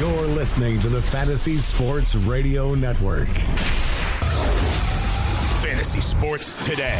[0.00, 3.28] You're listening to the Fantasy Sports Radio Network.
[5.60, 6.98] Fantasy Sports Today.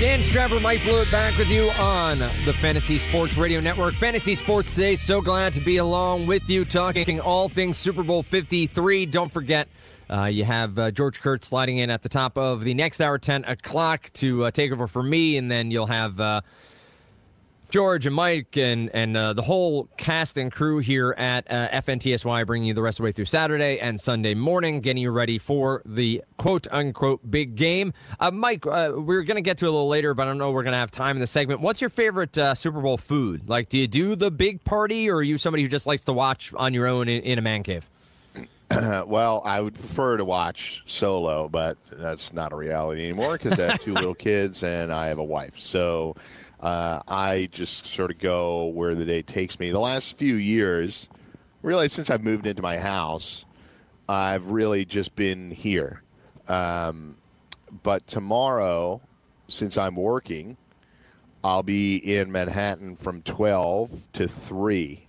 [0.00, 3.92] Dan Strafford, Mike Blewitt back with you on the Fantasy Sports Radio Network.
[3.92, 8.22] Fantasy Sports Today, so glad to be along with you talking all things Super Bowl
[8.22, 9.04] 53.
[9.04, 9.68] Don't forget,
[10.08, 13.18] uh, you have uh, George Kurtz sliding in at the top of the next hour,
[13.18, 16.40] 10 o'clock, to uh, take over for me, and then you'll have uh,
[17.68, 22.46] George and Mike and and uh, the whole cast and crew here at uh, FNTSY
[22.46, 25.38] bringing you the rest of the way through Saturday and Sunday morning, getting you ready
[25.38, 27.92] for the quote unquote big game.
[28.20, 30.52] Uh, Mike, uh, we're going to get to a little later, but I don't know
[30.52, 31.60] we're going to have time in the segment.
[31.60, 33.48] What's your favorite Super Bowl food?
[33.48, 36.12] Like, do you do the big party, or are you somebody who just likes to
[36.12, 37.88] watch on your own in, in a man cave?
[39.06, 43.72] well, I would prefer to watch solo, but that's not a reality anymore because I
[43.72, 45.58] have two little kids and I have a wife.
[45.58, 46.16] So
[46.60, 49.70] uh, I just sort of go where the day takes me.
[49.70, 51.08] The last few years,
[51.62, 53.44] really, since I've moved into my house,
[54.08, 56.02] I've really just been here.
[56.48, 57.16] Um,
[57.82, 59.00] but tomorrow,
[59.48, 60.56] since I'm working,
[61.44, 65.06] I'll be in Manhattan from 12 to 3.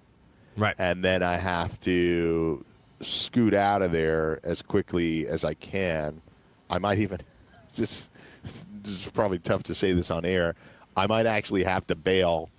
[0.55, 0.75] Right.
[0.77, 2.65] And then I have to
[3.01, 6.21] scoot out of there as quickly as I can.
[6.69, 7.19] I might even,
[7.75, 8.09] this,
[8.43, 8.65] this
[9.05, 10.55] is probably tough to say this on air.
[10.95, 12.49] I might actually have to bail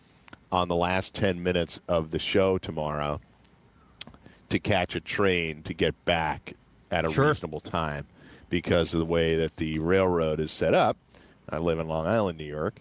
[0.53, 3.21] on the last 10 minutes of the show tomorrow
[4.49, 6.55] to catch a train to get back
[6.91, 7.29] at a Sure.
[7.29, 8.07] reasonable time
[8.49, 10.97] because of the way that the railroad is set up.
[11.51, 12.81] I live in Long Island, New York.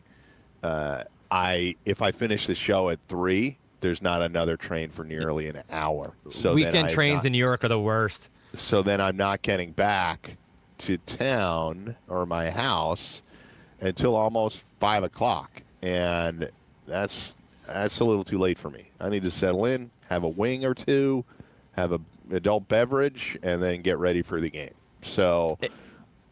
[0.64, 5.48] Uh, I if I finish the show at three, there's not another train for nearly
[5.48, 6.14] an hour.
[6.32, 8.30] So Weekend trains not- in New York are the worst.
[8.54, 10.38] so then I'm not getting back
[10.80, 13.22] to town or my house
[13.80, 16.50] until almost five o'clock, and
[16.88, 17.36] that's
[17.68, 18.90] that's a little too late for me.
[19.00, 21.26] I need to settle in, have a wing or two,
[21.74, 22.00] have a
[22.32, 24.74] adult beverage, and then get ready for the game.
[25.02, 25.58] So.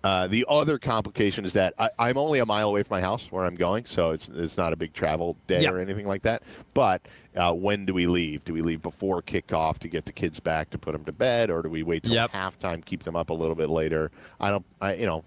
[0.03, 3.31] Uh, the other complication is that I, I'm only a mile away from my house
[3.31, 5.73] where I'm going, so it's it's not a big travel day Yep.
[5.73, 6.43] or anything like that.
[6.75, 7.01] But
[7.35, 8.43] uh, when do we leave?
[8.43, 11.49] Do we leave before kickoff to get the kids back to put them to bed,
[11.49, 12.31] or do we wait till Yep.
[12.31, 14.11] halftime, keep them up a little bit later?
[14.39, 15.23] I don't, I you know,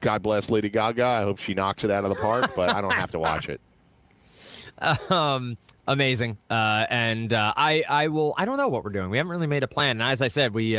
[0.00, 1.04] God bless Lady Gaga.
[1.04, 3.48] I hope she knocks it out of the park, but I don't have to watch
[3.48, 3.60] it.
[5.10, 6.38] um, amazing.
[6.48, 8.34] Uh, and uh, I, I will.
[8.38, 9.10] I don't know what we're doing.
[9.10, 10.00] We haven't really made a plan.
[10.00, 10.76] And as I said, we.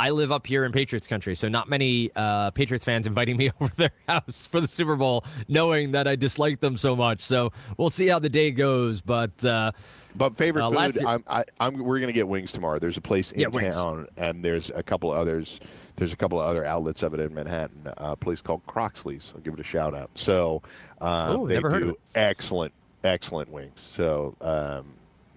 [0.00, 3.36] Uh, I live up here in Patriots country, so not many uh, Patriots fans inviting
[3.36, 7.20] me over their house for the Super Bowl, knowing that I dislike them so much.
[7.20, 9.00] So we'll see how the day goes.
[9.00, 9.72] But uh,
[10.16, 12.78] But favorite Uh, food, year- I'm, I, I'm, we're going to get wings tomorrow.
[12.78, 13.74] There's a place in Yeah, wings.
[13.74, 15.60] town, and there's a couple of others.
[15.96, 17.92] There's a couple of other outlets of it in Manhattan.
[17.98, 19.32] A place called Croxley's.
[19.34, 20.10] I'll give it a shout out.
[20.14, 20.62] So
[21.00, 22.72] uh, Ooh, they never heard of do excellent,
[23.04, 23.78] excellent wings.
[23.80, 24.94] So um,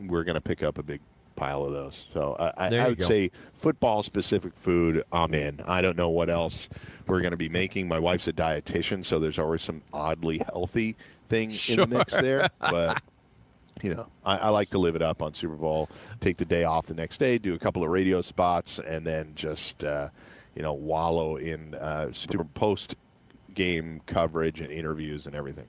[0.08, 1.02] we're going to pick up a big
[1.36, 2.08] pile of those.
[2.14, 3.06] So uh, I, I would go.
[3.06, 5.04] say football specific food.
[5.12, 5.62] I'm in.
[5.66, 6.70] I don't know what else
[7.08, 7.88] we're going to be making.
[7.88, 10.96] My wife's a dietitian, so there's always some oddly healthy
[11.28, 12.50] thing in the mix there.
[12.60, 13.02] But
[13.82, 15.90] you know, I, I like to live it up on Super Bowl.
[16.20, 19.34] Take the day off the next day, do a couple of radio spots, and then
[19.36, 20.10] just uh,
[20.56, 22.96] you know wallow in uh, super post
[23.54, 25.68] game coverage and interviews and everything.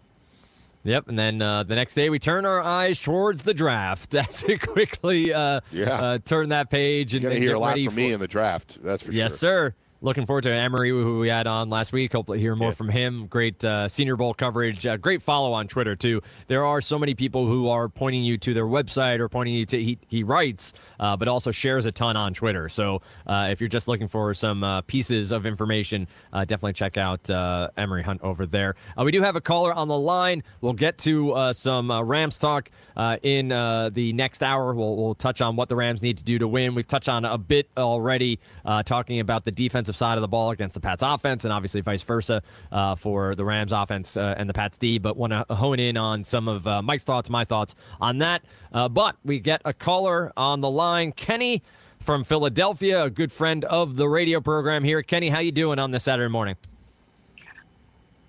[0.85, 4.45] Yep, and then uh, the next day we turn our eyes towards the draft as
[4.47, 5.87] we quickly uh, Yeah.
[5.95, 8.13] uh, turn that page and, You're gonna and hear get a lot ready from me
[8.13, 8.83] in the draft.
[8.83, 9.25] That's for yes, sure.
[9.25, 9.75] Yes, sir.
[10.01, 12.13] Looking forward to Emory, who we had on last week.
[12.13, 12.75] Hopefully, hear more Yeah.
[12.75, 13.27] from him.
[13.27, 14.85] Great uh, Senior Bowl coverage.
[14.85, 16.21] Uh, great follow on Twitter too.
[16.47, 19.65] There are so many people who are pointing you to their website or pointing you
[19.65, 22.69] to he, he writes, uh, but also shares a ton on Twitter.
[22.69, 26.99] So uh, if you're just looking for some uh, pieces of information, uh, definitely check
[26.99, 28.75] out uh, Emory Hunt over there.
[28.99, 30.43] Uh, we do have a caller on the line.
[30.61, 34.75] We'll get to uh, some uh, Rams talk uh, in uh, the next hour.
[34.75, 36.75] We'll, we'll touch on what the Rams need to do to win.
[36.75, 40.51] We've touched on a bit already, uh, talking about the defensive side of the ball
[40.51, 44.49] against the Pats offense, and obviously vice versa uh, for the Rams offense uh, and
[44.49, 44.99] the Pats D.
[44.99, 48.45] But want to hone in on some of uh, Mike's thoughts, my thoughts on that.
[48.73, 51.63] Uh, but we get a caller on the line, Kenny
[52.01, 55.03] from Philadelphia, a good friend of the radio program here.
[55.03, 56.57] Kenny, how you doing on this Saturday morning?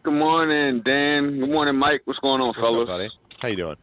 [0.03, 1.39] Good morning, Dan.
[1.39, 2.01] Good morning, Mike.
[2.05, 2.81] What's going on, What's fellas?
[2.81, 3.09] up, buddy?
[3.39, 3.75] How you doing?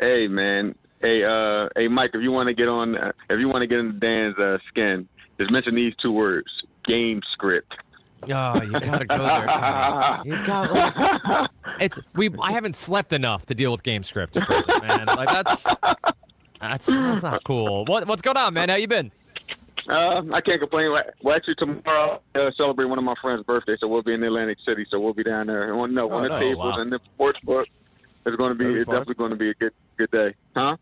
[0.00, 0.74] Hey, man.
[1.00, 2.12] Hey, uh, hey, Mike.
[2.14, 4.58] If you want to get on, uh, if you want to get into Dan's uh,
[4.68, 5.08] skin,
[5.38, 6.46] just mention these two words:
[6.84, 7.74] game script.
[8.24, 10.20] Oh, you gotta go there.
[10.24, 11.50] You got
[11.80, 12.30] it's we.
[12.40, 15.06] I haven't slept enough to deal with game script at present, man.
[15.06, 15.62] Like that's
[16.60, 17.84] that's that's not cool.
[17.86, 18.68] What what's going on, man?
[18.68, 19.10] How you been?
[19.88, 20.92] Uh, I can't complain.
[21.22, 24.58] Well, actually, tomorrow uh, celebrate one of my friend's birthday, so we'll be in Atlantic
[24.64, 24.86] City.
[24.88, 26.40] So we'll be down there on no Oh, on the nice.
[26.40, 26.80] tables Wow.
[26.80, 27.66] and the sports book.
[28.24, 28.94] It's going to be, be it's fun.
[28.94, 30.76] definitely going to be a good good day, huh?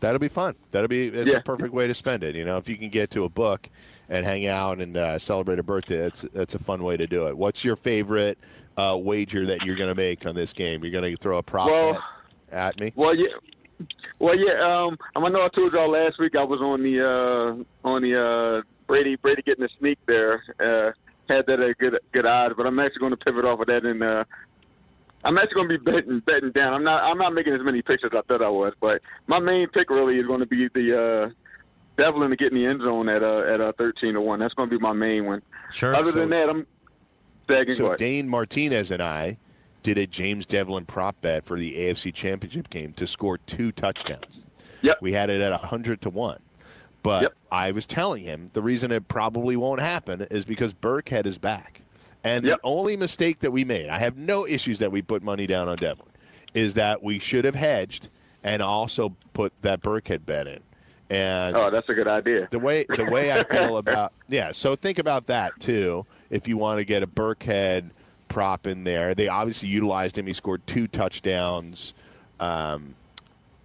[0.00, 0.56] That'll be fun.
[0.72, 1.36] That'll be it's Yeah.
[1.38, 2.34] a perfect way to spend it.
[2.34, 3.68] You know, if you can get to a book
[4.08, 7.26] and hang out and uh, celebrate a birthday, that's that's a fun way to do
[7.28, 7.36] it.
[7.36, 8.38] What's your favorite
[8.76, 10.82] uh, wager that you're going to make on this game?
[10.82, 12.02] You're going to throw a prop Well- bet
[12.50, 12.92] at me?
[12.94, 13.26] Well, yeah.
[14.18, 14.54] Well, yeah.
[14.62, 18.20] Um, I know I told y'all last week I was on the uh, on the
[18.20, 20.42] uh, Brady Brady getting a sneak there.
[20.58, 20.92] Uh,
[21.28, 23.84] had that at good good odds, but I'm actually going to pivot off of that
[23.84, 24.24] and uh,
[25.24, 26.74] I'm actually going to be betting betting down.
[26.74, 29.38] I'm not I'm not making as many picks as I thought I was, but my
[29.38, 31.30] main pick really is going to be the uh,
[31.98, 34.38] Develin to get in the end zone at uh, at uh, 13 to one.
[34.38, 35.42] That's going to be my main one.
[35.70, 35.94] Sure.
[35.94, 36.66] Other So- than that, I'm
[37.50, 37.74] second.
[37.74, 39.36] So Dane Martinez and I
[39.82, 44.44] did a James Develin prop bet for the AFC Championship game to score two touchdowns.
[44.82, 44.98] Yep.
[45.00, 46.38] We had it at 100 to 1.
[47.02, 47.34] But Yep.
[47.50, 51.38] I was telling him the reason it probably won't happen is because Burke had his
[51.38, 51.80] back.
[52.24, 52.56] And Yep.
[52.60, 55.68] the only mistake that we made, I have no issues that we put money down
[55.68, 56.08] on Develin,
[56.54, 58.10] is that we should have hedged
[58.44, 60.60] and also put that Burkhead bet in.
[61.10, 62.48] And Oh, that's a good idea.
[62.50, 64.52] the way the way I feel about yeah.
[64.52, 66.04] So think about that too.
[66.30, 67.90] If you want to get a Burkhead
[68.28, 70.26] prop in there, they obviously utilized him.
[70.26, 71.94] He scored two touchdowns.
[72.40, 72.94] Um,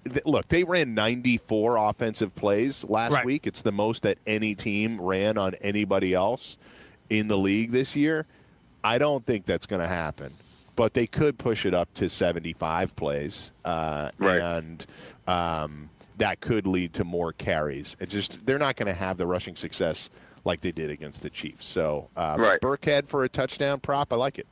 [0.06, 3.26] th- look, they ran 94 offensive plays last Right.
[3.26, 3.46] week.
[3.46, 6.58] It's the most that any team ran on anybody else
[7.10, 8.26] in the league this year.
[8.86, 10.34] I don't think that's going to happen,
[10.78, 14.42] but they could push it up to 75 plays, uh, Right.
[14.42, 14.86] and
[15.28, 17.96] um, that could lead to more carries.
[18.00, 20.10] It just they're not going to have the rushing success
[20.46, 21.66] like they did against the Chiefs.
[21.66, 22.60] So, uh, Right.
[22.62, 24.48] Burkhead for a touchdown prop, I like it.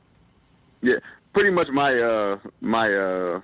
[0.80, 0.96] Yeah,
[1.32, 3.40] pretty much my uh my uh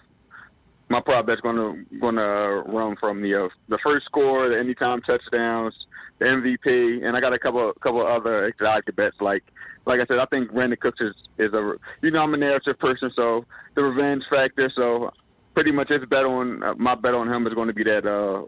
[0.89, 5.75] my prop bet's gonna gonna run from the uh, the first score, the anytime touchdowns,
[6.19, 9.45] the MVP, and I got a couple couple other exotic bets like
[9.87, 12.79] like I said, I think Brandin Cooks is is a you know I'm a narrative
[12.79, 13.45] person, so
[13.75, 14.71] the revenge factor.
[14.75, 15.13] So
[15.59, 18.07] pretty much his bet on uh, my bet on him is going to be that
[18.07, 18.45] uh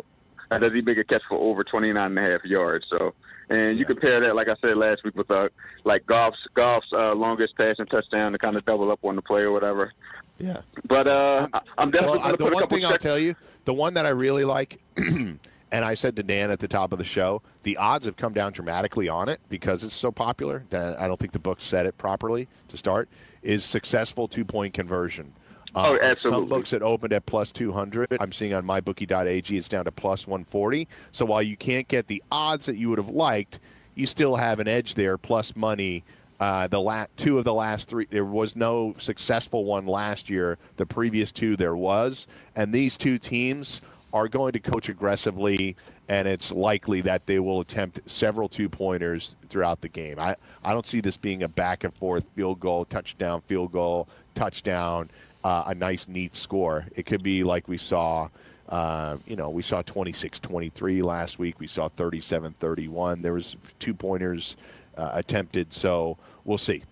[0.58, 2.84] does he make a catch for over 29 and a half yards?
[2.88, 3.14] So,
[3.50, 5.48] and you compare that, like I said last week, with uh,
[5.84, 9.42] like Goff's Goff's uh, longest passing touchdown to kind of double up on the play
[9.42, 9.92] or whatever.
[10.38, 10.62] Yeah.
[10.88, 12.90] But uh, I- I'm definitely Well, going to the put a one couple thing I'll
[12.92, 13.04] checks.
[13.04, 15.38] tell you, the one that I really like, and
[15.72, 18.50] I said to Dan at the top of the show, the odds have come down
[18.52, 20.64] dramatically on it because it's so popular.
[20.70, 23.08] That I don't think the book said it properly to start.
[23.42, 25.32] Is successful two point conversion.
[25.74, 26.40] Oh, Um, absolutely.
[26.42, 28.16] Some books it opened at plus 200.
[28.20, 30.88] I'm seeing on mybookie.ag it's down to plus 140.
[31.12, 33.60] So while you can't get the odds that you would have liked,
[33.94, 36.04] you still have an edge there, plus money.
[36.38, 40.56] Uh, the la- two of the last three, there was no successful one last year.
[40.76, 42.26] The previous two, there was.
[42.56, 43.82] And these two teams
[44.12, 45.76] are going to coach aggressively,
[46.08, 50.18] and it's likely that they will attempt several two pointers throughout the game.
[50.18, 50.34] I,
[50.64, 55.10] I don't see this being a back and forth field goal, touchdown, field goal, touchdown,
[55.44, 56.86] uh, a nice, neat score.
[56.94, 58.28] It could be like we saw.
[58.68, 61.58] Uh, you know, we saw 26-23 last week.
[61.58, 63.20] We saw 37-31.
[63.20, 64.56] There was two pointers
[64.96, 66.84] uh, attempted, so we'll see.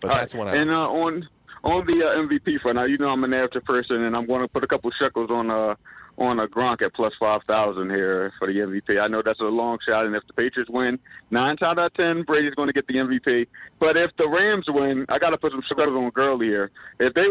[0.00, 0.46] But All that's right.
[0.46, 1.28] when I And uh, on
[1.62, 4.40] on the uh, MVP front, now you know I'm an narrative person, and I'm going
[4.40, 5.76] to put a couple shekels on uh
[6.18, 9.00] on a Gronk at plus five thousand here for the MVP.
[9.00, 10.98] I know that's a long shot, and if the Patriots win,
[11.30, 13.46] nine times out of ten, Brady's going to get the MVP.
[13.78, 16.70] But if the Rams win, I got to put some shekels on Gurley here.
[16.98, 17.26] If they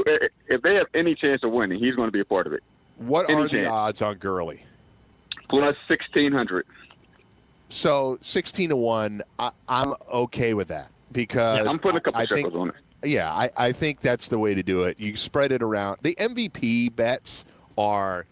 [0.47, 2.63] if they have any chance of winning, he's going to be a part of it.
[2.97, 4.63] what any are the odds on Gurley?
[5.49, 6.65] Plus sixteen hundred.
[7.67, 12.25] So 16 to 1, I, I'm okay with that because I'm putting a couple I
[12.25, 12.75] shekels think, on it.
[13.03, 14.99] Yeah, I, I think that's the way to do it.
[14.99, 15.97] You spread it around.
[16.01, 17.43] The MVP bets
[17.77, 18.27] are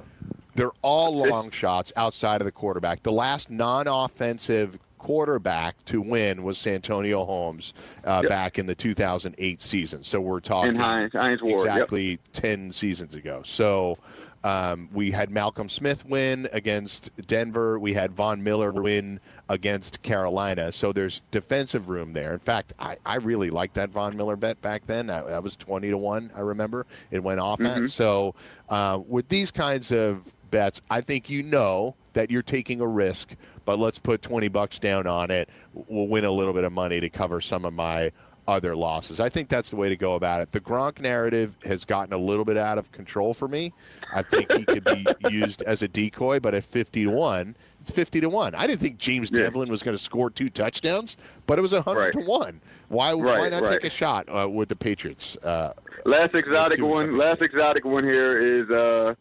[0.56, 3.04] they're all long shots outside of the quarterback.
[3.04, 7.74] The last non-offensive quarterback to win was Santonio Holmes
[8.06, 8.30] uh, Yep.
[8.30, 10.04] back in the 2008 season.
[10.04, 11.66] So we're talking Hines, Hines Ward.
[11.66, 11.74] Yep.
[11.76, 13.42] exactly 10 seasons ago.
[13.44, 13.98] So
[14.46, 17.78] um, we had Malcolm Smith win against Denver.
[17.80, 19.20] We had Von Miller win
[19.50, 20.72] against Carolina.
[20.72, 22.32] So there's defensive room there.
[22.34, 25.08] In fact, I, I really liked that Von Miller bet back then.
[25.08, 26.86] That, that was 20 to 1, I remember.
[27.12, 27.86] It went off Mm-hmm.
[27.86, 27.90] at.
[27.92, 28.36] So
[28.70, 33.36] uh, with these kinds of bets, I think you know that you're taking a risk
[33.66, 35.50] but let's put 20 bucks down on it.
[35.74, 38.12] We'll win a little bit of money to cover some of my
[38.46, 39.22] other losses.
[39.22, 40.52] I think that's the way to go about it.
[40.52, 43.72] The Gronk narrative has gotten a little bit out of control for me.
[44.14, 47.92] I think he could be used as a decoy, but at 50 to 1, it's
[47.92, 48.54] 50 to 1.
[48.54, 49.46] I didn't think James Yeah.
[49.46, 51.16] Develin was going to score two touchdowns,
[51.48, 52.62] but it was 100 to 1.
[52.90, 53.72] Why why not right.
[53.72, 55.38] take a shot uh, with the Patriots?
[55.38, 55.72] Uh,
[56.06, 57.18] Last exotic one.
[57.18, 59.16] Last exotic one here is uh,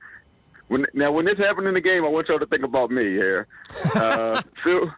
[0.73, 3.05] when now when this happened in the game, I want y'all to think about me
[3.05, 3.47] here.
[3.95, 4.91] Uh, field,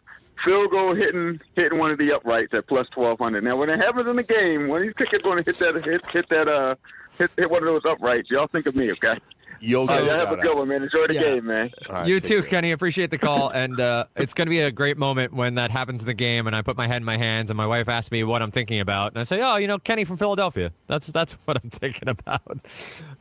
[0.43, 3.43] field goal hitting hitting one of the uprights at plus twelve hundred.
[3.43, 6.05] Now when it happens in the game, when these kickers going to hit that hit
[6.09, 6.75] hit that uh
[7.17, 9.19] hit, hit one of those uprights, y'all think of me, okay?
[9.59, 10.57] You'll All get right, a have a good out.
[10.57, 10.83] one, man.
[10.83, 11.21] Enjoy the Yeah.
[11.21, 11.71] game, man.
[11.89, 12.49] All right, you too, care.
[12.49, 12.71] Kenny.
[12.71, 16.01] Appreciate the call, and uh, it's going to be a great moment when that happens
[16.01, 18.11] in the game, and I put my head in my hands, and my wife asks
[18.11, 20.71] me what I'm thinking about, and I say, "Oh, you know, Kenny from Philadelphia.
[20.87, 22.41] That's that's what I'm thinking about."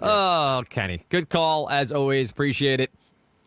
[0.01, 2.31] Oh, Kenny, good call as always.
[2.31, 2.91] Appreciate it.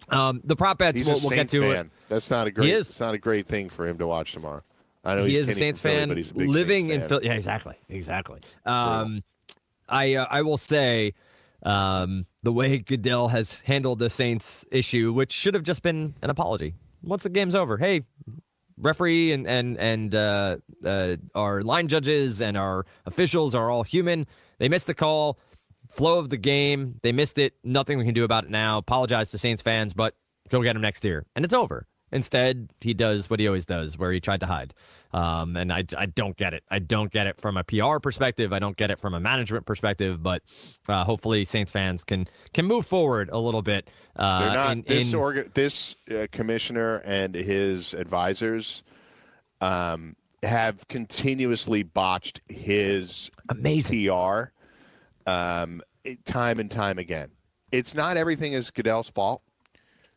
[0.10, 1.86] Um, the prop bets we'll, we'll get to fan.
[1.88, 1.92] it.
[2.10, 2.70] That's not a great.
[2.70, 2.90] is.
[2.90, 4.62] It's not a great thing for him to watch tomorrow.
[5.04, 7.04] I know He he's is a Saints Philly, fan, but he's a big living Saints
[7.04, 7.10] in.
[7.10, 7.26] Philly.
[7.28, 8.40] Yeah, exactly, exactly.
[8.66, 9.24] Um,
[9.90, 11.14] I uh, I will say
[11.64, 16.30] um, the way Goodell has handled the Saints issue, which should have just been an
[16.30, 16.76] apology.
[17.04, 18.04] Once the game's over, hey,
[18.78, 24.28] referee and and and uh, uh, our line judges and our officials are all human.
[24.60, 25.40] They missed the call,
[25.90, 27.00] flow of the game.
[27.04, 27.54] They missed it.
[27.64, 28.78] Nothing we can do about it now.
[28.78, 30.16] Apologize to Saints fans, but
[30.50, 31.88] go get them next year, and it's over.
[32.12, 34.74] Instead, he does what he always does, where he tried to hide.
[35.12, 36.64] Um, and I, I don't get it.
[36.70, 38.54] I don't get it from a PR perspective.
[38.54, 40.24] I don't get it from a management perspective.
[40.24, 40.42] But
[40.88, 43.90] uh, hopefully, Saints fans can can move forward a little bit.
[44.16, 48.84] Uh, They're not in- this in- orga- this uh, commissioner and his advisors
[49.62, 54.08] um, have continuously botched his amazing.
[54.08, 54.52] PR
[55.30, 55.82] um,
[56.26, 57.32] time and time again.
[57.72, 59.42] It's not everything is Goodell's fault,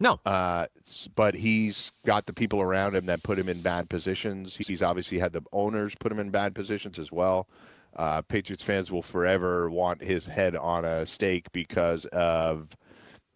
[0.01, 0.67] No, uh,
[1.15, 4.57] but he's got the people around him that put him in bad positions.
[4.57, 7.47] He's obviously had the owners put him in bad positions as well.
[7.95, 12.77] Uh, Patriots fans will forever want his head on a stake because of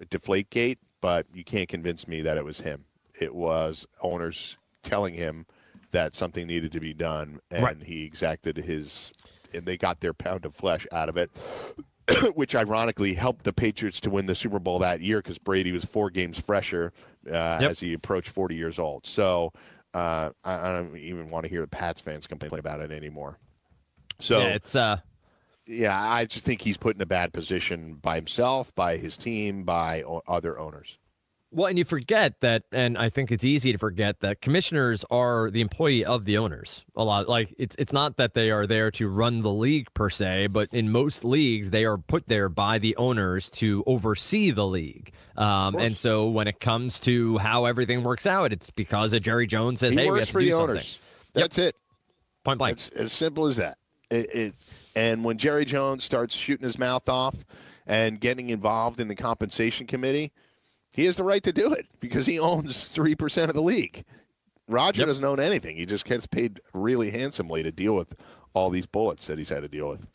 [0.03, 2.85] Deflategate, but you can't convince me that it was him.
[3.21, 5.47] It was owners telling him
[5.91, 7.83] that something needed to be done, and Right.
[7.83, 9.13] he exacted his,
[9.53, 11.31] and they got their pound of flesh out of it.
[12.35, 15.85] which ironically helped the Patriots to win the Super Bowl that year because Brady was
[15.85, 16.93] four games fresher
[17.27, 17.71] uh, Yep.
[17.71, 19.07] as he approached 40 years old.
[19.07, 19.53] So
[19.95, 23.39] uh, I, I don't even want to hear the Pats fans complain about it anymore.
[24.21, 24.99] So yeah, it's uh,
[25.67, 29.63] yeah, I just think he's put in a bad position by himself, by his team,
[29.65, 30.99] by o- other owners.
[31.55, 35.53] Well, and you forget that, and I think it's easy to forget that commissioners are
[35.53, 36.85] the employee of the owners.
[36.97, 40.11] A lot, like it's it's not that they are there to run the league per
[40.11, 44.67] se, but in most leagues they are put there by the owners to oversee the
[44.67, 45.13] league.
[45.37, 49.47] Um, and so when it comes to how everything works out, it's because of Jerry
[49.47, 50.99] Jones says, He "Hey, we have to for do the something." owners.
[51.35, 51.77] That's it.
[52.43, 52.73] Point blank.
[52.73, 53.79] It's as simple as that.
[54.11, 54.55] It, it,
[54.97, 57.45] and when Jerry Jones starts shooting his mouth off
[57.87, 60.33] and getting involved in the compensation committee,
[60.95, 64.05] he has the right to do it because he owns three percent of the league.
[64.69, 65.09] Roger Yep.
[65.09, 65.77] doesn't own anything.
[65.77, 68.15] He just gets paid really handsomely to deal with
[68.55, 70.07] all these bullets that he's had to deal with.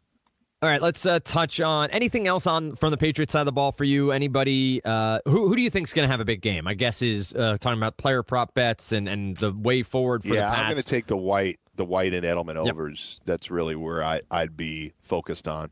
[0.62, 3.52] All right, let's uh, touch on anything else on from the Patriots side of the
[3.54, 4.12] ball for you.
[4.12, 6.68] Anybody uh, who who do you think is going to have a big game?
[6.68, 10.34] I guess is uh, talking about player prop bets and, and the way forward for
[10.34, 10.52] yeah.
[10.52, 12.74] I'm going to take the white, the white and Edelman Yep.
[12.74, 13.22] overs.
[13.26, 15.72] That's really where I, I'd be focused on.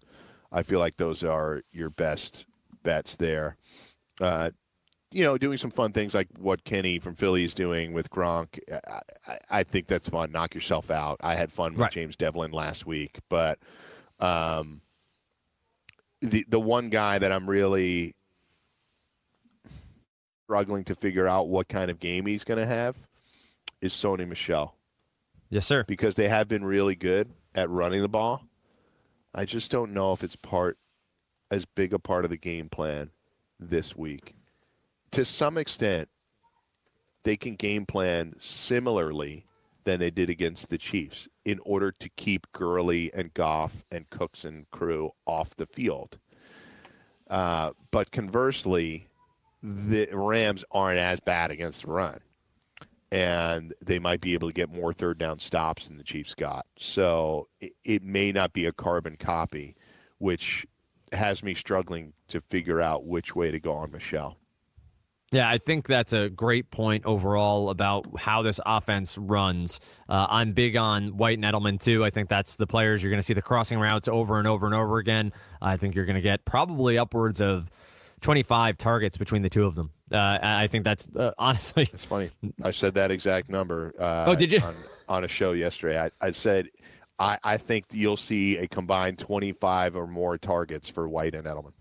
[0.54, 2.46] I feel like those are your best
[2.84, 3.58] bets there.
[5.12, 8.60] You know, doing some fun things like what Kenny from Philly is doing with Gronk.
[8.72, 10.32] I, I, I think that's fun.
[10.32, 11.18] Knock yourself out.
[11.22, 11.92] I had fun with Right.
[11.92, 13.58] James Develin last week, but
[14.20, 14.82] um,
[16.22, 18.16] the the one guy that I'm really
[20.44, 22.96] struggling to figure out what kind of game he's going to have
[23.82, 24.76] is Sony Michel
[25.50, 25.84] yes, sir.
[25.88, 28.44] because they have been really good at running the ball.
[29.36, 30.78] I just don't know if it's part
[31.52, 33.12] as big a part of the game plan
[33.60, 34.36] this week.
[35.12, 36.10] To some extent,
[37.24, 39.46] they can game plan similarly
[39.84, 44.44] than they did against the Chiefs in order to keep Gurley and Goff and Cooks
[44.44, 46.20] and crew off the field.
[47.30, 49.08] Uh, but conversely,
[49.64, 52.20] the Rams aren't as bad against the run
[53.12, 56.66] and they might be able to get more third down stops than the Chiefs got.
[56.78, 59.76] So it, it may not be a carbon copy,
[60.18, 60.66] which
[61.14, 64.38] has me struggling to figure out which way to go on Michel.
[65.32, 69.82] Yeah, I think that's a great point overall about how this offense runs.
[70.08, 72.06] Uh, I'm big on White and Edelman too.
[72.06, 74.66] I think that's the players you're going to see the crossing routes over and over
[74.66, 75.34] and over again.
[75.62, 77.70] I think you're going to get probably upwards of
[78.22, 79.92] 25 targets between the two of them.
[80.10, 81.86] Uh, I think that's uh, honestly.
[81.94, 82.30] It's funny.
[82.64, 83.94] I said that exact number.
[84.00, 84.62] Uh, Oh, did you?
[84.62, 84.76] On,
[85.10, 86.70] on a show yesterday, I, I said
[87.20, 91.74] I, I think you'll see a combined 25 or more targets for White and Edelman.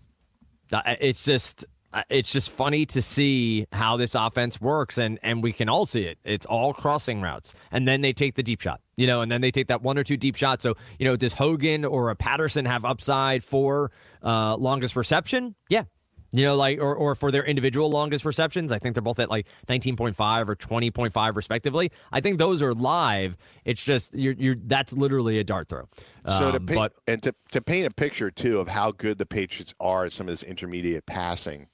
[0.99, 1.65] It's just
[2.09, 6.03] it's just funny to see how this offense works, and and we can all see
[6.03, 6.17] it.
[6.23, 9.41] It's all crossing routes, and then they take the deep shot, you know, and then
[9.41, 10.63] they take that one or two deep shots.
[10.63, 13.91] So you know, does Hogan or a Patterson have upside for
[14.23, 15.55] uh, longest reception?
[15.69, 15.83] Yeah.
[16.33, 19.29] You know, like or, or for their individual longest receptions, I think they're both at
[19.29, 21.89] like 19.5 or 20.5 respectively.
[22.11, 23.37] I think those are live.
[23.63, 25.87] It's just you're you're that's literally a dart throw.
[26.27, 29.19] So to Um, paint, but and to, to paint a picture too of how good
[29.19, 31.67] the Patriots are at some of this intermediate passing,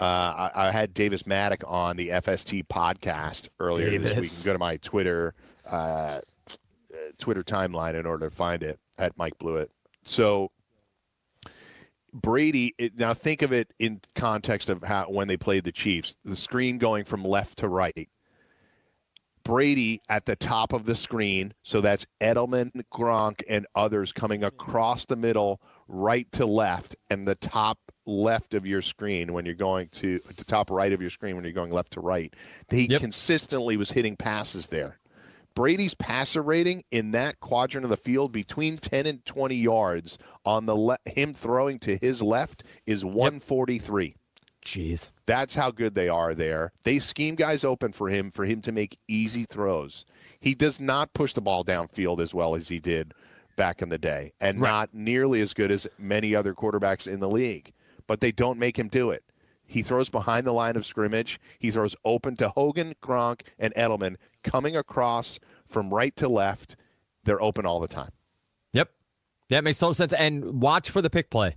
[0.00, 4.24] uh, I, I had Davis Mattek on the FST podcast earlier this week.
[4.24, 5.34] You can go to my Twitter
[5.66, 6.20] uh,
[6.96, 9.68] uh, Twitter timeline in order to find it at Mike Blewitt.
[10.04, 10.50] So
[12.12, 16.16] Brady, it, now think of it in context of how when they played the Chiefs,
[16.24, 18.08] the screen going from left to right.
[19.44, 21.54] Brady at the top of the screen.
[21.62, 27.36] So that's Edelman, Gronk, and others coming across the middle, right to left, and the
[27.36, 31.34] top left of your screen when you're going to the top right of your screen
[31.36, 32.32] when you're going left to right.
[32.70, 33.00] He Yep.
[33.00, 34.98] consistently was hitting passes there.
[35.54, 40.66] Brady's passer rating in that quadrant of the field between 10 and 20 yards on
[40.66, 44.14] the le- him throwing to his left is 143.
[44.64, 46.72] jeez, That's how good they are there.
[46.84, 50.04] They scheme guys open for him for him to make easy throws.
[50.40, 53.14] He does not push the ball downfield as well as he did
[53.56, 54.68] back in the day, and Right.
[54.70, 57.72] not nearly as good as many other quarterbacks in the league.
[58.06, 59.24] But they don't make him do it.
[59.66, 61.40] He throws behind the line of scrimmage.
[61.58, 66.76] He throws open to Hogan, Gronk, and Edelman coming across from right to left.
[67.24, 68.12] They're open all the time.
[68.72, 68.90] Yep.
[69.50, 70.12] That makes total sense.
[70.12, 71.56] And watch for the pick play.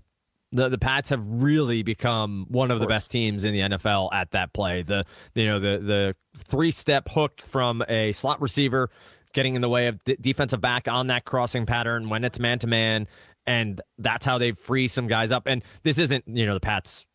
[0.51, 4.31] The the Pats have really become one of, the best teams in the NFL at
[4.31, 4.81] that play.
[4.81, 8.89] The you know the the three step hook from a slot receiver
[9.33, 12.57] getting in the way of d- defensive back on that crossing pattern when it's man
[12.59, 13.07] to man,
[13.45, 15.47] and that's how they free some guys up.
[15.47, 17.05] And this isn't you know the Pats.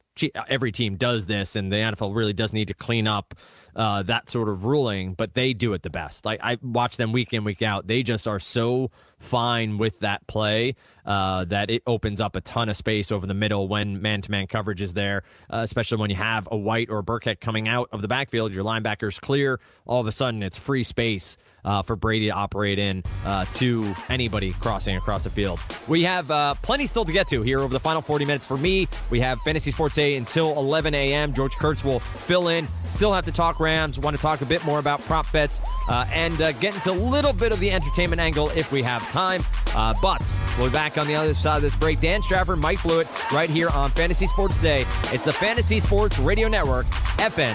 [0.46, 3.34] Every team does this, and the NFL really does need to clean up
[3.74, 5.14] uh, that sort of ruling.
[5.14, 6.24] But they do it the best.
[6.24, 7.88] Like I watch them week in week out.
[7.88, 12.68] They just are so fine with that play uh, that it opens up a ton
[12.68, 16.10] of space over the middle when man to man coverage is there, uh, especially when
[16.10, 18.54] you have a White or a coming out of the backfield.
[18.54, 19.58] Your linebacker's clear.
[19.84, 23.94] All of a sudden, it's free space uh, for Brady to operate in uh, to
[24.08, 25.60] anybody crossing across the field.
[25.88, 28.46] We have uh, plenty still to get to here over the final 40 minutes.
[28.46, 31.32] For me, we have Fantasy Sports Day until 11 a.m.
[31.32, 32.68] George Kurtz will fill in.
[32.68, 33.98] Still have to talk Rams.
[33.98, 36.98] Want to talk a bit more about prop bets uh, and uh, get into a
[37.10, 39.42] little bit of the entertainment angle if we have time.
[39.74, 40.22] Uh, but
[40.58, 42.00] we'll be back on the other side of this break.
[42.00, 44.82] Dan Strafford, Mike Blewitt, right here on Fantasy Sports Day.
[45.12, 47.54] It's the Fantasy Sports Radio Network, FN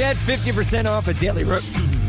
[0.00, 1.56] Get 50% off at Daily Ro-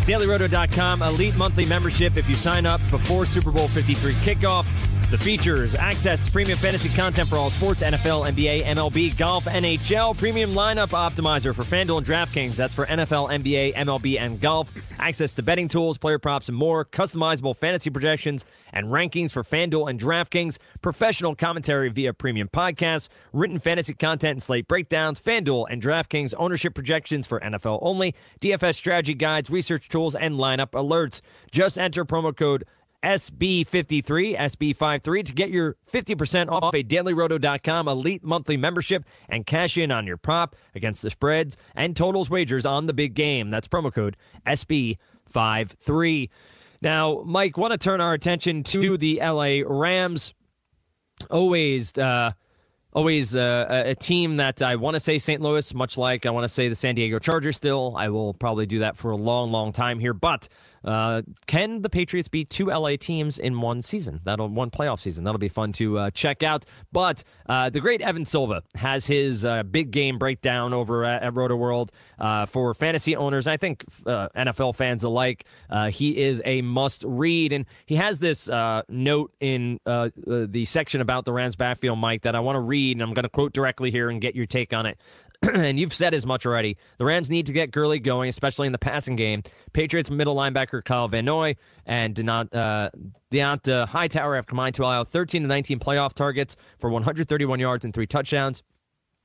[0.07, 4.65] dailyroto.com elite monthly membership if you sign up before Super Bowl 53 kickoff.
[5.11, 10.17] The features access to premium fantasy content for all sports NFL, NBA, MLB, golf, NHL,
[10.17, 12.55] premium lineup optimizer for FanDuel and DraftKings.
[12.55, 14.71] That's for NFL, NBA, MLB, and golf.
[14.99, 16.85] Access to betting tools, player props, and more.
[16.85, 20.59] Customizable fantasy projections and rankings for FanDuel and DraftKings.
[20.81, 23.09] Professional commentary via premium podcasts.
[23.33, 25.19] Written fantasy content and slate breakdowns.
[25.19, 28.15] FanDuel and DraftKings ownership projections for NFL only.
[28.39, 31.19] DFS strategy guides, research tools, and lineup alerts.
[31.51, 32.63] Just enter promo code
[33.03, 39.91] SB53, SB53 to get your 50% off a dailyroto.com elite monthly membership and cash in
[39.91, 43.49] on your prop against the spreads and totals wagers on the big game.
[43.49, 46.29] That's promo code SB53.
[46.81, 50.33] Now, Mike, want to turn our attention to the LA Rams.
[51.29, 52.31] Always, uh,
[52.93, 55.41] always uh, a team that I want to say St.
[55.41, 57.55] Louis, much like I want to say the San Diego Chargers.
[57.55, 60.13] Still, I will probably do that for a long, long time here.
[60.13, 60.49] But
[60.83, 64.21] uh, can the Patriots beat two LA teams in one season?
[64.23, 65.23] That'll one playoff season.
[65.23, 66.65] That'll be fun to uh, check out.
[66.91, 71.33] But uh, the great Evan Silva has his uh, big game breakdown over at, at
[71.33, 71.89] Rotoworld
[72.19, 73.47] uh, for fantasy owners.
[73.47, 75.45] I think uh, NFL fans alike.
[75.89, 81.33] he is a must read, and he has this note in the section about the
[81.33, 84.09] Rams backfield, Mike, that I want to read, and I'm going to quote directly here
[84.09, 84.97] and get your take on it.
[85.55, 86.77] and you've said as much already.
[86.99, 89.41] The Rams need to get Gurley going, especially in the passing game.
[89.73, 91.55] Patriots middle linebacker Kyle Van Noy
[91.85, 92.89] and Deont, uh,
[93.31, 97.93] Dont'a Hightower have combined to allow 13 to 19 playoff targets for 131 yards and
[97.93, 98.63] three touchdowns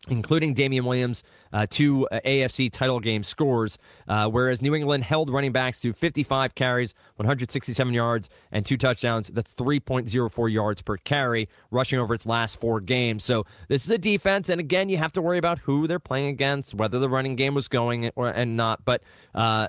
[0.08, 3.76] including Damien Williams, uh, two uh, AFC title game scores,
[4.08, 9.28] uh, whereas New England held running backs to 55 carries, 167 yards, and two touchdowns.
[9.28, 13.24] That's 3.04 yards per carry, rushing over its last four games.
[13.24, 16.28] So this is a defense, and again, you have to worry about who they're playing
[16.28, 18.84] against, whether the running game was going or and not.
[18.84, 19.02] But
[19.34, 19.68] uh,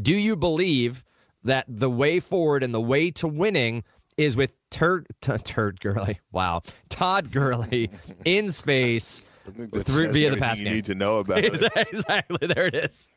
[0.00, 1.04] do you believe
[1.46, 3.82] that the way forward and the way to winning
[4.16, 6.20] is with Turd, t- Turd Gurley?
[6.32, 7.90] Wow, Todd Gurley
[8.24, 10.74] in space through via the pass you game.
[10.74, 11.62] need to know about it.
[11.92, 12.46] exactly.
[12.46, 13.08] There it is.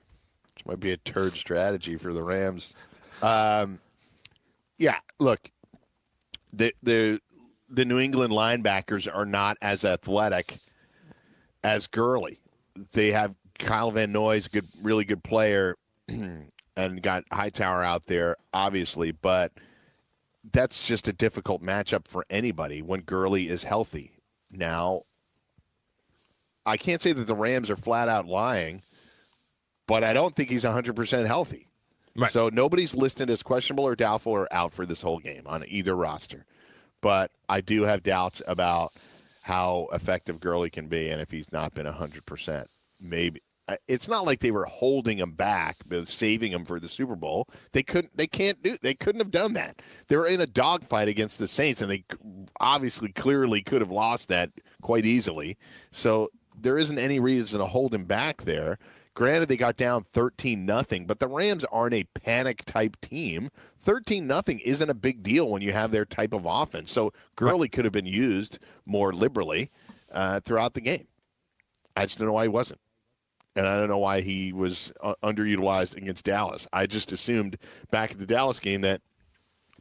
[0.55, 2.75] Which might be a turd strategy for the Rams.
[3.21, 3.79] Um,
[4.77, 5.51] yeah, look,
[6.53, 7.19] the the
[7.69, 10.57] the New England linebackers are not as athletic
[11.63, 12.39] as Gurley.
[12.93, 15.75] They have Kyle Van Noy's good, really good player,
[16.75, 19.51] and got Hightower out there, obviously, but
[20.51, 24.13] that's just a difficult matchup for anybody when Gurley is healthy.
[24.51, 25.03] Now,
[26.65, 28.83] I can't say that the Rams are flat out lying,
[29.87, 31.67] but I don't think he's 100% healthy.
[32.15, 32.31] Right.
[32.31, 35.95] So nobody's listed as questionable or doubtful or out for this whole game on either
[35.95, 36.45] roster.
[37.01, 38.93] But I do have doubts about
[39.41, 42.65] how effective Gurley can be and if he's not been 100%.
[43.01, 43.41] Maybe
[43.87, 47.47] it's not like they were holding him back, saving him for the Super Bowl.
[47.71, 48.15] They couldn't.
[48.17, 48.75] They can't do.
[48.81, 49.81] They couldn't have done that.
[50.07, 52.03] They were in a dogfight against the Saints, and they
[52.59, 54.51] obviously, clearly, could have lost that
[54.81, 55.57] quite easily.
[55.91, 58.77] So there isn't any reason to hold him back there.
[59.13, 63.49] Granted, they got down 13 nothing, but the Rams aren't a panic type team.
[63.79, 66.91] 13 nothing isn't a big deal when you have their type of offense.
[66.91, 69.71] So Gurley could have been used more liberally
[70.11, 71.07] uh, throughout the game.
[71.97, 72.79] I just don't know why he wasn't.
[73.55, 76.67] And I don't know why he was uh, underutilized against Dallas.
[76.71, 77.57] I just assumed
[77.91, 79.01] back at the Dallas game that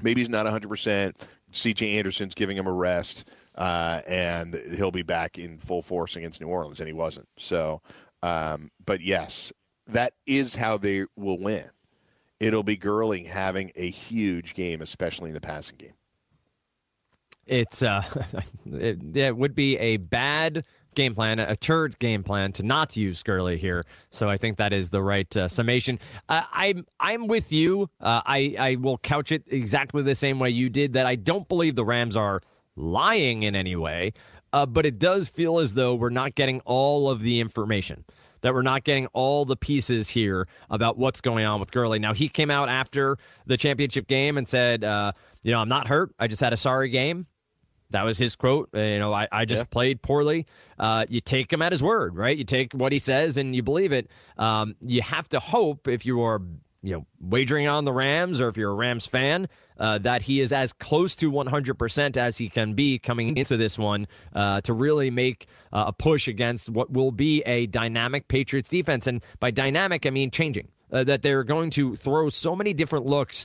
[0.03, 1.13] maybe he's not 100%.
[1.53, 3.29] CJ Anderson's giving him a rest
[3.59, 7.29] uh, and he'll be back in full force against New Orleans, and he wasn't.
[7.37, 7.83] So,
[8.23, 9.53] um, but yes,
[9.89, 11.65] that is how they will win.
[12.39, 15.95] It'll be Gurley having a huge game, especially in the passing game.
[17.47, 18.05] It's uh,
[18.73, 23.23] it, it would be a bad game plan, a turd game plan to not use
[23.23, 23.85] Gurley here.
[24.11, 25.99] So I think that is the right uh, summation.
[26.29, 27.91] Uh, I'm I'm with you.
[28.01, 30.95] Uh, I I will couch it exactly the same way you did.
[30.95, 32.43] That I don't believe the Rams are
[32.77, 34.13] lying in any way,
[34.53, 38.05] uh, but it does feel as though we're not getting all of the information.
[38.41, 41.99] That we're not getting all the pieces here about what's going on with Gurley.
[41.99, 45.11] Now, he came out after the championship game and said, uh,
[45.43, 46.13] You know, I'm not hurt.
[46.21, 47.27] I just had a sorry game.
[47.91, 48.69] That was his quote.
[48.75, 49.67] Uh, you know, I, I just yeah.
[49.71, 50.47] played poorly.
[50.79, 52.37] Uh, you take him at his word, right?
[52.37, 54.11] You take what he says and you believe it.
[54.37, 56.43] Um, you have to hope if you are,
[56.83, 59.49] you know, wagering on the Rams or if you're a Rams fan
[59.79, 63.79] uh, that he is as close to 100% as he can be coming into this
[63.79, 68.69] one uh, to really make uh, a push against what will be a dynamic Patriots
[68.69, 69.07] defense.
[69.07, 70.69] And by dynamic, I mean changing.
[70.91, 73.45] Uh, that they're going to throw so many different looks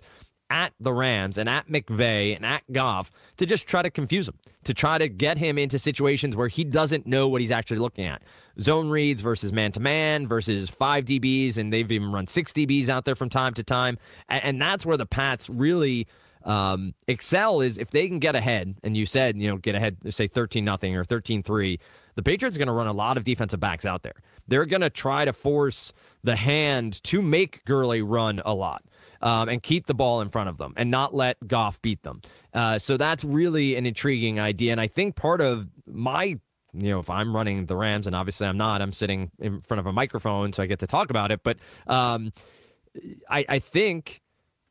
[0.54, 4.36] at the Rams and at McVay and at Goff to just try to confuse him,
[4.66, 8.06] to try to get him into situations where he doesn't know what he's actually looking
[8.06, 8.22] at.
[8.62, 12.88] Zone reads versus man to man versus five DBs, and they've even run six DBs
[12.88, 13.98] out there from time to time.
[14.30, 16.08] And, that's where the Pats really
[16.46, 19.98] um, excel is if they can get ahead, and you said, you know, get ahead,
[20.14, 21.80] say 13 nothing or 13 3,
[22.14, 24.14] the Patriots are going to run a lot of defensive backs out there.
[24.48, 28.84] They're going to try to force the hand to make Gurley run a lot.
[29.24, 32.22] Um, and keep the ball in front of them and not let Goff beat them.
[32.54, 34.74] Uh, so that's really an intriguing idea.
[34.74, 36.40] And I think part of my, you
[36.74, 39.86] know, if I'm running the Rams, and obviously I'm not, I'm sitting in front of
[39.86, 41.40] a microphone, so I get to talk about it.
[41.42, 41.58] But
[41.88, 42.34] um,
[43.30, 44.22] I, I think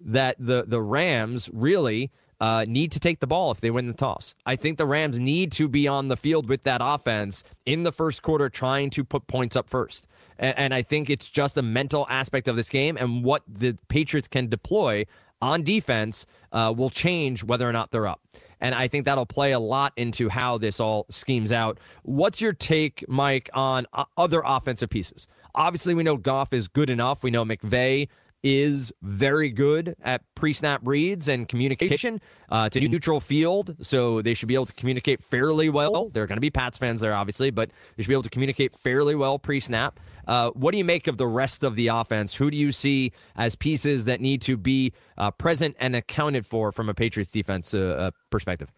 [0.00, 2.10] that the the Rams really
[2.42, 4.34] uh, need to take the ball if they win the toss.
[4.44, 7.92] I think the Rams need to be on the field with that offense in the
[7.92, 10.08] first quarter, trying to put points up first.
[10.40, 13.78] And, and I think it's just a mental aspect of this game and what the
[13.86, 15.06] Patriots can deploy
[15.40, 18.20] on defense uh, will change whether or not they're up.
[18.60, 21.78] And I think that'll play a lot into how this all schemes out.
[22.02, 25.28] What's your take, Mike, on uh, other offensive pieces?
[25.54, 27.22] Obviously, we know Goff is good enough.
[27.22, 28.08] We know McVay
[28.42, 34.48] is very good at pre-snap reads and communication uh, to neutral field, so they should
[34.48, 36.08] be able to communicate fairly well.
[36.08, 38.30] There are going to be Pats fans there, obviously, but they should be able to
[38.30, 40.00] communicate fairly well pre-snap.
[40.26, 42.34] Uh, what do you make of the rest of the offense?
[42.34, 46.72] Who do you see as pieces that need to be uh, present and accounted for
[46.72, 48.70] from a Patriots defense uh, uh, perspective?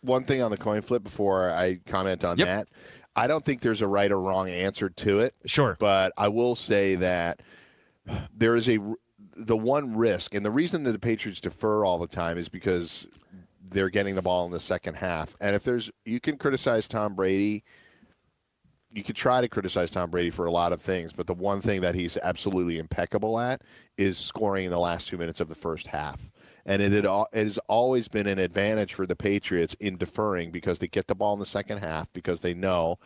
[0.00, 2.46] One thing on the coin flip before I comment on Yep.
[2.48, 2.68] that.
[3.14, 5.34] I don't think there's a right or wrong answer to it.
[5.46, 5.76] Sure.
[5.78, 7.40] But I will say that
[8.34, 8.78] there is a
[9.36, 13.06] the one risk, and the reason that the Patriots defer all the time is because
[13.68, 15.34] they're getting the ball in the second half.
[15.40, 17.64] And if there's, you can criticize Tom Brady.
[18.94, 21.62] You could try to criticize Tom Brady for a lot of things, but the one
[21.62, 23.62] thing that he's absolutely impeccable at
[23.96, 26.30] is scoring in the last two minutes of the first half.
[26.66, 30.50] And it, had, al- it has always been an advantage for the Patriots in deferring
[30.50, 32.98] because they get the ball in the second half because they know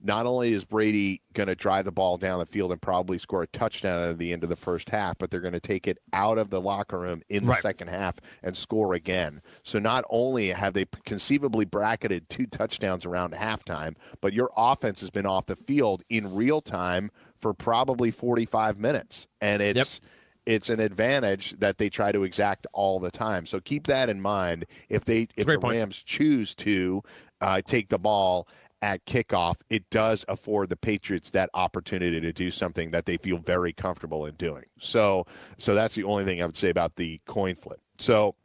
[0.00, 3.42] not only is Brady going to drive the ball down the field and probably score
[3.42, 5.98] a touchdown at the end of the first half, but they're going to take it
[6.12, 7.62] out of the locker room in the Right.
[7.62, 9.42] second half and score again.
[9.62, 15.10] So not only have they conceivably bracketed two touchdowns around halftime, but your offense has
[15.10, 19.28] been off the field in real time for probably 45 minutes.
[19.40, 20.00] And it's
[20.46, 23.44] it's an advantage that they try to exact all the time.
[23.44, 25.74] So keep that in mind if they if the point.
[25.76, 27.02] Rams choose to
[27.42, 28.48] uh, take the ball
[28.82, 33.38] at kickoff, it does afford the Patriots that opportunity to do something that they feel
[33.38, 34.64] very comfortable in doing.
[34.78, 35.24] So,
[35.56, 37.80] so that's the only thing I would say about the coin flip.
[37.98, 38.36] So,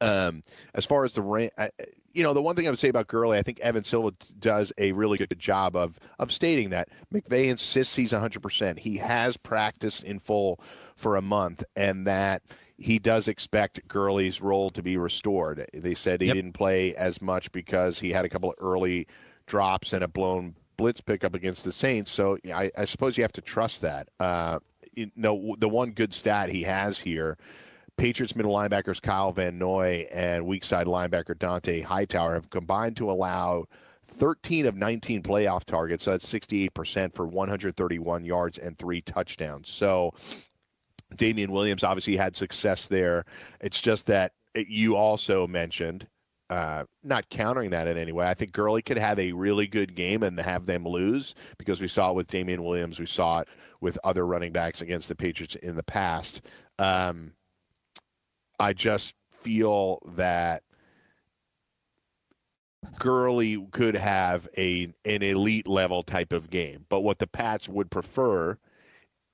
[0.00, 0.42] um,
[0.74, 1.70] as far as the Ram, I-
[2.12, 4.72] you know, the one thing I would say about Gurley, I think Evan Silva does
[4.78, 8.40] a really good job of of stating that McVay insists he's 100.
[8.42, 10.58] percent He has practiced in full
[10.96, 12.42] for a month, and that
[12.78, 15.66] he does expect Gurley's role to be restored.
[15.74, 16.34] They said he Yep.
[16.34, 19.06] didn't play as much because he had a couple of early
[19.46, 22.10] drops and a blown blitz pickup against the Saints.
[22.10, 24.08] So I, I suppose you have to trust that.
[24.20, 24.58] Uh,
[24.92, 27.36] you know, the one good stat he has here.
[27.96, 33.10] Patriots middle linebackers Kyle Van Noy and weak side linebacker Dont'a Hightower have combined to
[33.10, 33.64] allow
[34.04, 36.04] 13 of 19 playoff targets.
[36.04, 39.70] So that's 68% for 131 yards and three touchdowns.
[39.70, 40.12] So
[41.14, 43.24] Damien Williams obviously had success there.
[43.60, 46.06] It's just that you also mentioned,
[46.48, 48.26] uh, not countering that in any way.
[48.26, 51.88] I think Gurley could have a really good game and have them lose because we
[51.88, 52.98] saw it with Damien Williams.
[53.00, 53.48] We saw it
[53.80, 56.40] with other running backs against the Patriots in the past.
[56.78, 57.32] Um,
[58.60, 60.62] I just feel that
[62.98, 67.90] Gurley could have a an elite level type of game, but what the Pats would
[67.90, 68.58] prefer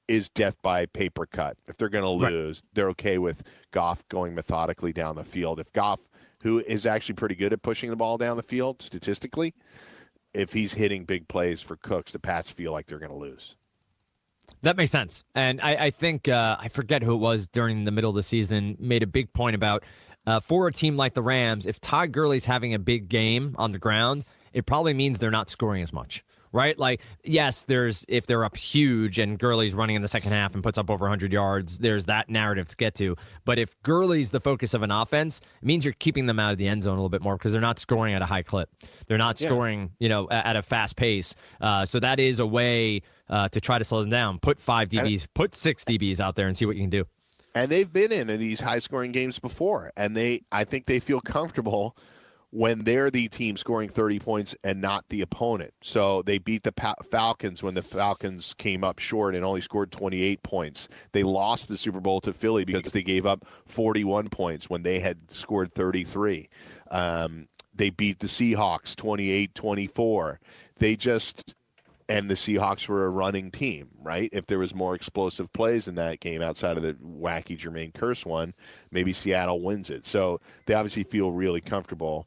[0.09, 1.57] is death by paper cut.
[1.67, 2.33] If they're going to Right.
[2.33, 5.61] lose, they're okay with Goff going methodically down the field.
[5.61, 6.01] If Goff,
[6.43, 9.55] who is actually pretty good at pushing the ball down the field statistically,
[10.35, 13.57] if he's hitting big plays for Cooks, the Pats feel like they're going to lose.
[14.63, 15.25] That makes sense.
[15.35, 18.23] And I, I think, uh, I forget who it was during the middle of the
[18.23, 19.85] season, made a big point about
[20.27, 23.73] uh, for a team like the Rams, if Todd Gurley's having a big game on
[23.73, 26.25] the ground, it probably means they're not scoring as much.
[26.53, 26.79] Right?
[26.79, 30.63] Like, yes, there's if they're up huge and Gurley's running in the second half and
[30.63, 33.17] puts up over 100 yards, there's that narrative to get to.
[33.45, 36.59] But if Gurley's the focus of an offense, it means you're keeping them out of
[36.59, 38.69] the end zone a little bit more because they're not scoring at a high clip.
[39.07, 41.35] They're not scoring, you know, at a fast pace.
[41.61, 44.39] Uh, so that is a way uh, to try to slow them down.
[44.39, 47.07] Put five DBs, put six DBs out there and see what you can do.
[47.55, 51.21] and they've been in these high scoring games before and they i think they feel
[51.21, 51.95] comfortable
[52.53, 56.73] when they're the team scoring 30 points and not the opponent so they beat the
[56.73, 61.69] Pa- falcons when the falcons came up short and only scored 28 points they lost
[61.69, 65.73] the super bowl to philly because they gave up 41 points when they had scored
[65.73, 66.49] 33
[66.91, 70.37] um, they beat the seahawks 28-24
[70.77, 71.55] they just
[72.09, 74.29] and the Seahawks were a running team, right?
[74.33, 78.27] If there was more explosive plays in that game outside of the wacky Jermaine Kearse
[78.27, 78.53] one,
[78.91, 80.05] maybe Seattle wins it.
[80.05, 82.27] So they obviously feel really comfortable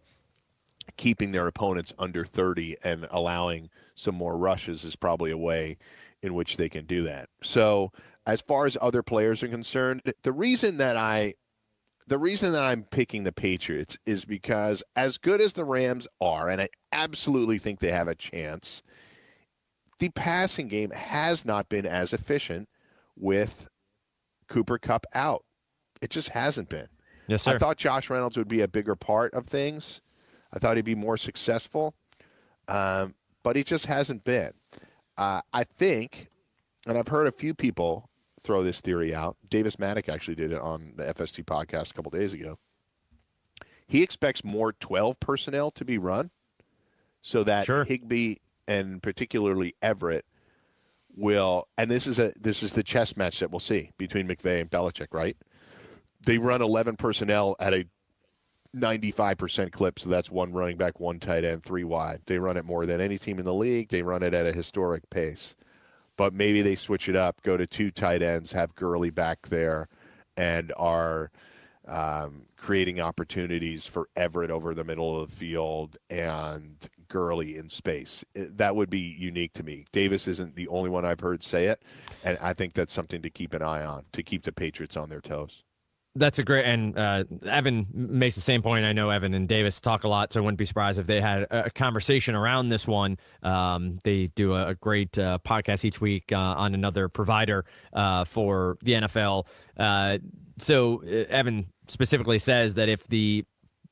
[0.97, 5.77] keeping their opponents under 30 and allowing some more rushes is probably a way
[6.21, 7.29] in which they can do that.
[7.43, 7.91] So
[8.25, 11.35] as far as other players are concerned, the reason that I
[12.07, 16.49] the reason that I'm picking the Patriots is because as good as the Rams are,
[16.49, 18.83] and I absolutely think they have a chance,
[19.97, 22.69] the passing game has not been as efficient
[23.15, 23.67] with
[24.47, 25.45] Cooper Kupp out.
[25.99, 26.87] It just hasn't been.
[27.27, 27.55] Yes, sir.
[27.55, 30.01] I thought Josh Reynolds would be a bigger part of things.
[30.55, 31.93] I thought he'd be more successful,
[32.67, 33.13] um,
[33.43, 34.51] but he just hasn't been.
[35.17, 36.29] Uh, I think,
[36.87, 38.09] and I've heard a few people
[38.41, 39.37] throw this theory out.
[39.49, 42.57] Davis Mattek actually did it on the FST podcast a couple days ago.
[43.87, 46.31] He expects more 12 personnel to be run
[47.21, 47.83] so that Sure.
[47.83, 48.35] Higbee
[48.67, 50.25] and particularly Everett
[51.15, 54.59] will and this is a this is the chess match that we'll see between McVay
[54.61, 55.37] and Belichick, right?
[56.25, 57.87] They run 11 personnel at a
[58.75, 62.21] 95% clip, so that's one running back, one tight end, three wide.
[62.25, 63.89] They run it more than any team in the league.
[63.89, 65.55] They run it at a historic pace.
[66.17, 69.87] But maybe they switch it up, go to two tight ends, have Gurley back there,
[70.37, 71.31] and are
[71.87, 78.23] um, creating opportunities for Everett over the middle of the field and Gurley in space.
[78.33, 79.85] That would be unique to me.
[79.91, 81.83] Davis isn't the only one I've heard say it,
[82.23, 85.09] and I think that's something to keep an eye on to keep the Patriots on
[85.09, 85.63] their toes.
[86.17, 88.85] That's a great, and uh, Evan makes the same point.
[88.85, 91.19] I know Evan and Davis talk a lot, so I wouldn't be surprised if they
[91.19, 93.17] had a, conversation around this one.
[93.43, 98.23] Um, they do a, a great uh, podcast each week uh, on another provider uh,
[98.23, 99.45] for the NFL.
[99.75, 100.19] Uh,
[100.57, 103.43] so uh, Evan specifically says that if the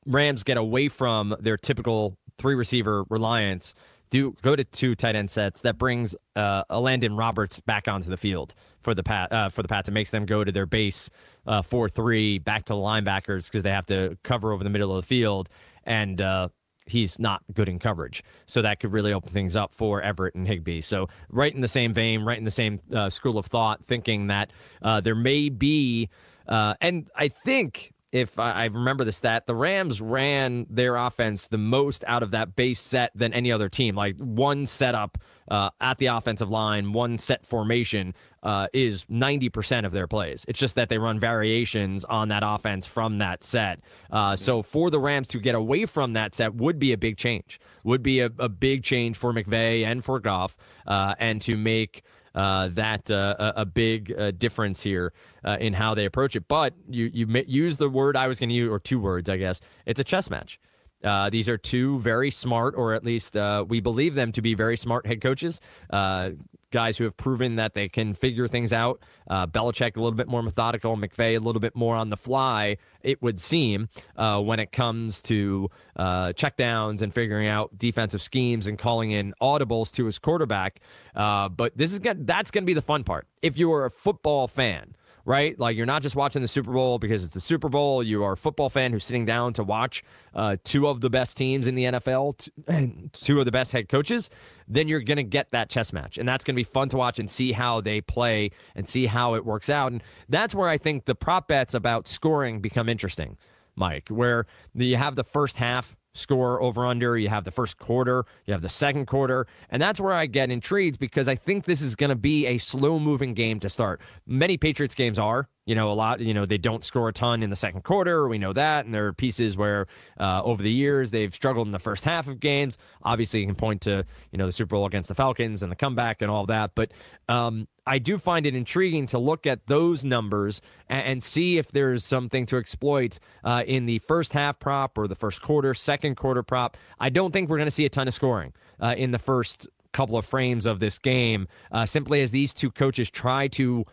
[0.06, 3.74] Rams get away from their typical three receiver reliance,
[4.08, 5.60] do go to two tight end sets.
[5.62, 9.68] That brings uh, Elandon Roberts back onto the field for the pat uh, for the
[9.68, 9.88] Pats.
[9.88, 11.10] It makes them go to their base
[11.46, 14.94] uh, four three back to the linebackers because they have to cover over the middle
[14.94, 15.48] of the field,
[15.84, 16.48] and uh,
[16.86, 18.22] he's not good in coverage.
[18.46, 20.82] So that could really open things up for Everett and Higbee.
[20.82, 24.26] So right in the same vein, right in the same uh, school of thought, thinking
[24.26, 26.10] that uh, there may be,
[26.46, 31.58] uh, and I think if I remember the stat, the Rams ran their offense the
[31.58, 33.96] most out of that base set than any other team.
[33.96, 35.18] Like one setup
[35.50, 40.44] uh, at the offensive line, one set formation uh, is 90% of their plays.
[40.46, 43.80] It's just that they run variations on that offense from that set.
[44.12, 47.16] Uh, so for the Rams to get away from that set would be a big
[47.16, 51.56] change, would be a, a big change for McVay and for Goff, uh, and to
[51.56, 55.12] make uh, that uh, a, big uh, difference here
[55.44, 56.48] uh, in how they approach it.
[56.48, 59.36] But you you use the word I was going to use, or two words, I
[59.36, 59.60] guess.
[59.86, 60.58] It's a chess match.
[61.04, 64.54] Uh, these are two very smart, or at least uh, we believe them to be
[64.54, 65.60] very smart head coaches.
[65.90, 66.30] Uh,
[66.74, 69.00] guys who have proven that they can figure things out.
[69.30, 72.78] Uh, Belichick a little bit more methodical, McVay a little bit more on the fly.
[73.00, 78.66] It would seem uh, when it comes to uh, checkdowns and figuring out defensive schemes
[78.66, 80.80] and calling in audibles to his quarterback.
[81.14, 83.28] Uh, but this is gonna, that's going to be the fun part.
[83.40, 85.58] If you are a football fan right?
[85.58, 88.02] Like you're not just watching the Super Bowl because it's the Super Bowl.
[88.02, 90.02] You are a football fan who's sitting down to watch
[90.34, 93.88] uh, two of the best teams in the NFL and two of the best head
[93.88, 94.30] coaches.
[94.68, 96.96] Then you're going to get that chess match, and that's going to be fun to
[96.96, 99.92] watch and see how they play and see how it works out.
[99.92, 103.36] And that's where I think the prop bets about scoring become interesting,
[103.76, 104.08] Mike.
[104.08, 107.18] Where you have the first half score over under.
[107.18, 110.50] You have the first quarter, you have the second quarter, and that's where I get
[110.50, 114.00] intrigued because I think this is going to be a slow moving game to start.
[114.26, 115.48] Many Patriots games are.
[115.66, 118.28] You know, a lot, you know, they don't score a ton in the second quarter.
[118.28, 118.84] We know that.
[118.84, 119.86] And there are pieces where
[120.20, 122.76] uh, over the years they've struggled in the first half of games.
[123.02, 125.76] Obviously, you can point to, you know, the Super Bowl against the Falcons and the
[125.76, 126.72] comeback and all that.
[126.74, 126.92] But
[127.28, 131.72] um, I do find it intriguing to look at those numbers and, and see if
[131.72, 136.16] there's something to exploit uh, in the first half prop or the first quarter, second
[136.16, 136.76] quarter prop.
[137.00, 139.66] I don't think we're going to see a ton of scoring uh, in the first
[139.92, 143.86] couple of frames of this game, uh, simply as these two coaches try to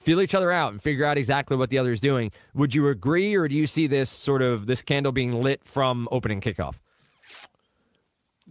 [0.00, 2.32] feel each other out and figure out exactly what the other is doing.
[2.54, 6.08] Would you agree, or do you see this sort of this candle being lit from
[6.10, 6.76] opening kickoff?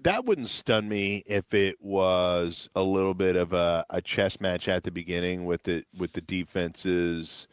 [0.02, 4.70] That wouldn't stun me if it was a little bit of a, a chess match
[4.70, 7.48] at the beginning with the with the defenses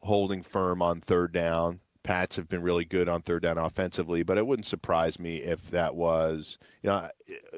[0.00, 1.80] holding firm on third down.
[2.02, 5.70] Pats have been really good on third down offensively, but it wouldn't surprise me if
[5.70, 7.08] that was you know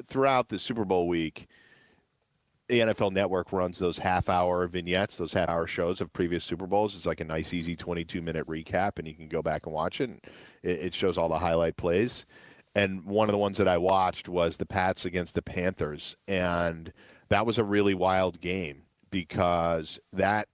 [0.06, 1.48] throughout the Super Bowl week.
[2.68, 6.66] The NFL Network runs those half hour vignettes, those half hour shows of previous Super
[6.66, 6.94] Bowls.
[6.94, 10.00] It's like a nice, easy 22 minute recap, and you can go back and watch
[10.00, 10.10] it.
[10.10, 10.20] And
[10.62, 12.26] it, it shows all the highlight plays.
[12.74, 16.16] And one of the ones that I watched was the Pats against the Panthers.
[16.28, 16.92] And
[17.28, 20.46] that was a really wild game because that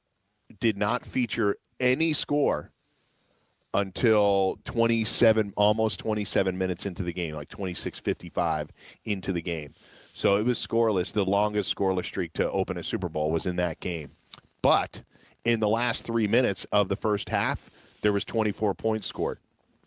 [0.61, 2.70] did not feature any score
[3.72, 8.71] until 27 almost 27 minutes into the game like 26:55
[9.04, 9.75] into the game.
[10.17, 11.12] So it was scoreless.
[11.12, 14.12] The longest scoreless streak to open a Super Bowl was in that game.
[14.62, 15.02] But
[15.44, 17.69] in the last 3 minutes of the first half,
[18.00, 19.40] there was 24 points scored.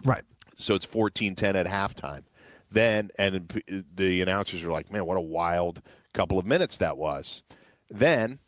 [0.03, 0.23] Right.
[0.57, 2.23] So it's 14-10 at halftime.
[2.69, 3.47] Then and
[3.95, 7.41] the announcers are like, "Man, what a wild couple of minutes that was."
[7.89, 8.39] Then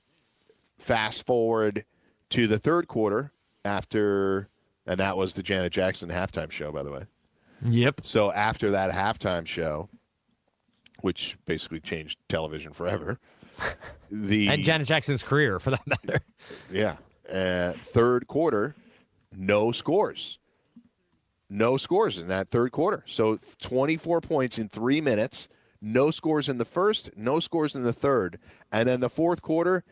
[0.77, 1.85] fast forward
[2.31, 3.31] to the third quarter
[3.63, 4.49] after
[4.85, 7.03] and that was the Janet Jackson halftime show by the way.
[7.63, 8.01] Yep.
[8.03, 9.87] So after that halftime show,
[11.01, 13.19] which basically changed television forever,
[14.11, 16.21] the and Janet Jackson's career, for that matter.
[16.71, 16.97] Yeah.
[17.31, 18.75] Uh, third quarter,
[19.35, 20.39] no scores.
[21.49, 23.03] No scores in that third quarter.
[23.07, 25.47] So 24 points in three minutes.
[25.81, 28.37] No scores in the first, no scores in the third.
[28.71, 29.83] And then the fourth quarter,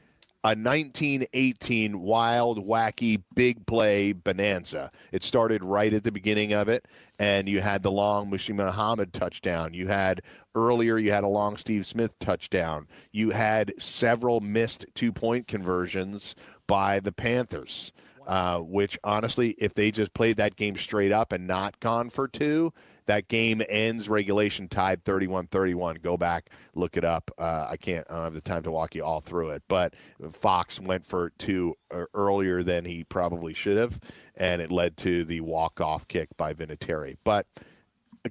[0.44, 4.92] a 1918 wild, wacky, big play bonanza.
[5.12, 6.86] It started right at the beginning of it,
[7.20, 9.74] and you had the long Muhsin Muhammad touchdown.
[9.74, 10.22] You had
[10.56, 12.88] earlier, you had a long Steve Smith touchdown.
[13.12, 16.36] You had several missed two point conversions
[16.68, 17.92] by the Panthers.
[18.26, 22.28] Uh, which honestly, if they just played that game straight up and not gone for
[22.28, 22.74] two,
[23.08, 26.02] that game ends regulation tied 31-31.
[26.02, 27.32] Go back, look it up.
[27.38, 28.06] Uh, I can't.
[28.10, 29.64] I don't have the time to walk you all through it.
[29.68, 29.96] But
[30.32, 34.00] Fox went for two uh, earlier than he probably should have,
[34.36, 37.16] and it led to the walk-off kick by Vinatieri.
[37.24, 37.48] But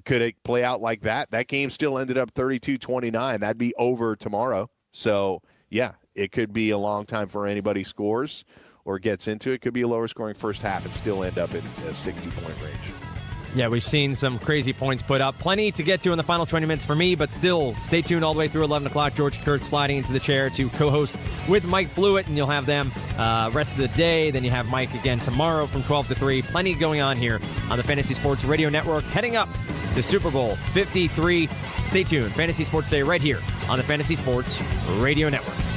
[0.05, 1.31] could it play out like that?
[1.31, 3.39] That game still ended up 32-29.
[3.39, 4.69] That'd be over tomorrow.
[4.91, 8.45] So yeah, it could be a long time for anybody scores
[8.85, 9.61] or gets into it.
[9.61, 12.63] Could be a lower scoring first half and still end up in a 60 point
[12.63, 13.06] range.
[13.55, 15.37] Yeah, we've seen some crazy points put up.
[15.39, 18.23] Plenty to get to in the final 20 minutes for me, but still, stay tuned
[18.23, 19.15] all the way through 11 o'clock.
[19.15, 21.15] George Kurtz sliding into the chair to co host
[21.49, 24.31] with Mike Blewitt, and you'll have them uh, rest of the day.
[24.31, 26.41] Then you have Mike again tomorrow from 12 to 3.
[26.43, 27.39] Plenty going on here
[27.69, 29.49] on the Fantasy Sports Radio Network, heading up
[29.95, 31.47] to Super Bowl 53.
[31.85, 32.33] Stay tuned.
[32.33, 33.39] Fantasy Sports Day right here
[33.69, 34.61] on the Fantasy Sports
[34.99, 35.76] Radio Network.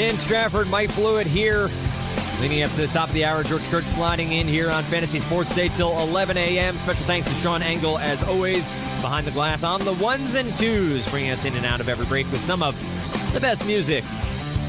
[0.00, 1.68] In Strafford, Mike Blewitt here.
[2.40, 5.18] Leading up to the top of the hour, George Kurtz sliding in here on Fantasy
[5.18, 6.74] Sports Day till 11 a.m.
[6.76, 8.64] Special thanks to Sean Engel, as always,
[9.02, 12.06] behind the glass on the ones and twos, bringing us in and out of every
[12.06, 12.74] break with some of
[13.34, 14.02] the best music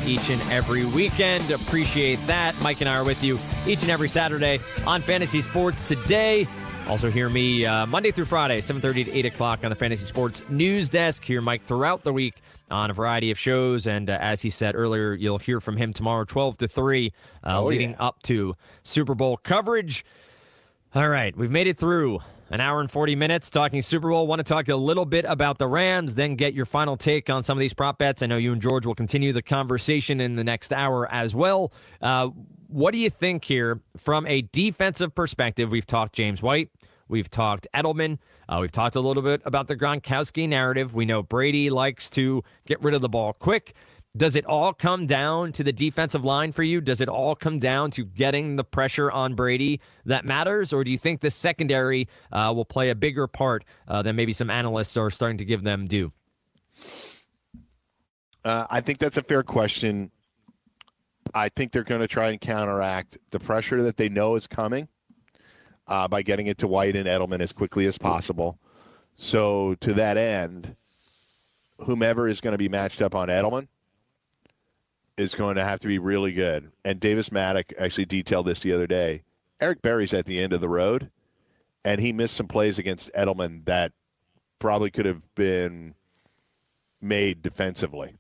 [0.06, 1.50] each and every weekend.
[1.50, 2.54] Appreciate that.
[2.62, 6.46] Mike and I are with you each and every Saturday on Fantasy Sports Today.
[6.90, 10.44] Also hear me uh, Monday through Friday, 7.30 to 8 o'clock on the Fantasy Sports
[10.50, 11.24] News Desk.
[11.24, 12.42] Hear Mike throughout the week
[12.72, 13.86] on a variety of shows.
[13.88, 17.14] And uh, as he said earlier, you'll hear from him tomorrow, 12 to 3,
[17.46, 17.96] uh, Oh, leading yeah.
[18.00, 20.06] up to Super Bowl coverage.
[20.94, 22.20] All right, we've made it through
[22.50, 24.28] an hour and 40 minutes talking Super Bowl.
[24.28, 27.44] Want to talk a little bit about the Rams, then get your final take on
[27.44, 28.22] some of these prop bets.
[28.22, 31.72] I know you and George will continue the conversation in the next hour as well.
[32.02, 32.28] Uh,
[32.68, 35.72] what do you think here from a defensive perspective?
[35.72, 36.70] We've talked James White,
[37.12, 38.18] we've talked Edelman,
[38.50, 40.96] uh, we've talked a little bit about the Gronkowski narrative.
[40.96, 43.76] We know Brady likes to get rid of the ball quick.
[44.16, 46.82] Does it all come down to the defensive line for you?
[46.82, 50.74] Does it all come down to getting the pressure on Brady that matters?
[50.74, 54.34] Or do you think the secondary uh, will play a bigger part uh, than maybe
[54.34, 56.12] some analysts are starting to give them due?
[58.44, 60.12] Uh, I think that's a fair question.
[61.34, 64.90] I think they're going to try and counteract the pressure that they know is coming
[65.92, 68.58] uh, by getting it to White and Edelman as quickly as possible.
[69.18, 70.76] So, to that end,
[71.80, 73.68] whomever is going to be matched up on Edelman
[75.18, 76.72] is going to have to be really good.
[76.86, 79.24] And Davis Mattek actually detailed this the other day.
[79.60, 81.12] Eric Berry's at the end of the road,
[81.84, 83.92] and he missed some plays against Edelman that
[84.58, 85.94] probably could have been
[87.02, 88.16] made defensively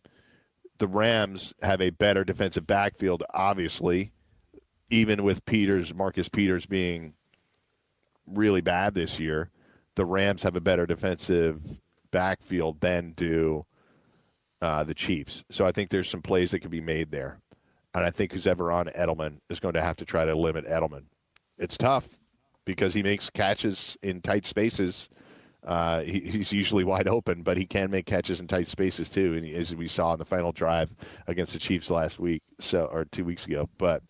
[0.81, 4.13] the Rams have a better defensive backfield, obviously,
[4.89, 7.13] even with Peters, Marcus Peters being
[8.33, 9.49] really bad this year.
[9.95, 11.79] The Rams have a better defensive
[12.11, 13.65] backfield than do
[14.61, 15.43] uh, the Chiefs.
[15.49, 17.39] So I think there's some plays that could be made there.
[17.93, 20.65] And I think who's ever on Edelman is going to have to try to limit
[20.65, 21.05] Edelman.
[21.57, 22.17] It's tough
[22.63, 25.09] because he makes catches in tight spaces.
[25.63, 29.33] Uh, he, he's usually wide open, but he can make catches in tight spaces too,
[29.35, 30.95] and as we saw in the final drive
[31.27, 33.69] against the Chiefs last week, so or two weeks ago.
[33.77, 34.01] But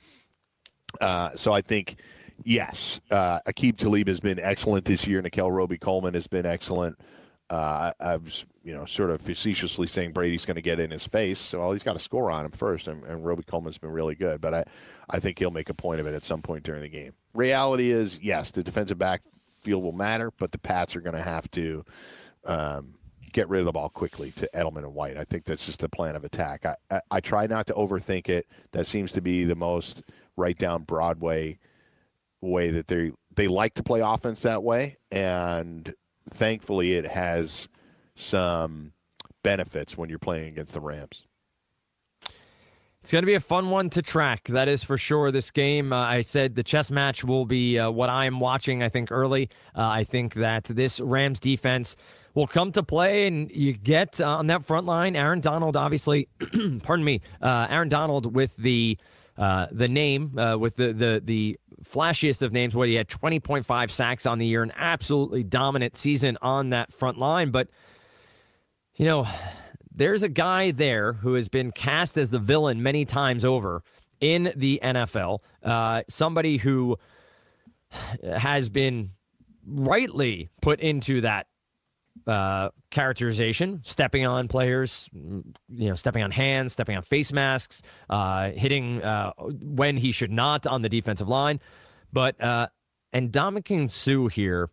[1.01, 1.97] uh, so I think
[2.43, 5.21] yes, uh, Aqib Talib has been excellent this year.
[5.21, 6.99] Nickell Robey-Coleman has been excellent.
[7.49, 11.05] Uh, I was, you know, sort of facetiously saying Brady's going to get in his
[11.05, 14.15] face, so well, he's got to score on him first, and, and Robey-Coleman's been really
[14.15, 14.39] good.
[14.39, 14.63] But I,
[15.09, 17.11] I think he'll make a point of it at some point during the game.
[17.33, 21.51] Reality is, yes, the defensive backfield will matter, but the Pats are going to have
[21.51, 21.83] to
[22.45, 22.93] um,
[23.33, 25.17] get rid of the ball quickly to Edelman and White.
[25.17, 26.65] I think that's just the plan of attack.
[26.65, 28.47] I, I, I try not to overthink it.
[28.71, 30.03] That seems to be the most
[30.37, 31.59] right down Broadway
[32.41, 35.93] way that they they like to play offense that way, and
[36.29, 37.69] thankfully it has
[38.15, 38.93] some
[39.43, 41.25] benefits when you're playing against the Rams.
[43.01, 44.43] It's going to be a fun one to track.
[44.49, 45.31] That is for sure.
[45.31, 48.89] This game, uh, I said the chess match will be uh, what I'm watching, I
[48.89, 49.49] think, early.
[49.75, 51.95] Uh, I think that this Rams defense
[52.35, 56.29] will come to play, and you get uh, on that front line Aaron Donald, obviously,
[56.83, 58.97] pardon me, uh, Aaron Donald with the.
[59.37, 64.25] Uh, the name with the, the the flashiest of names, what he had 20.5 sacks
[64.25, 67.51] on the year, an absolutely dominant season on that front line.
[67.51, 67.67] But
[68.95, 69.27] you know,
[69.93, 73.83] there's a guy there who has been cast as the villain many times over
[74.19, 75.39] in the NFL.
[75.63, 76.97] Uh, somebody who
[78.23, 79.11] has been
[79.65, 81.47] rightly put into that
[82.27, 85.43] uh, characterization, stepping on players, you
[85.89, 90.67] know, stepping on hands, stepping on face masks, uh, hitting uh, when he should not
[90.67, 91.59] on the defensive line.
[92.13, 92.67] But uh,
[93.13, 94.69] and Ndamukong Suh here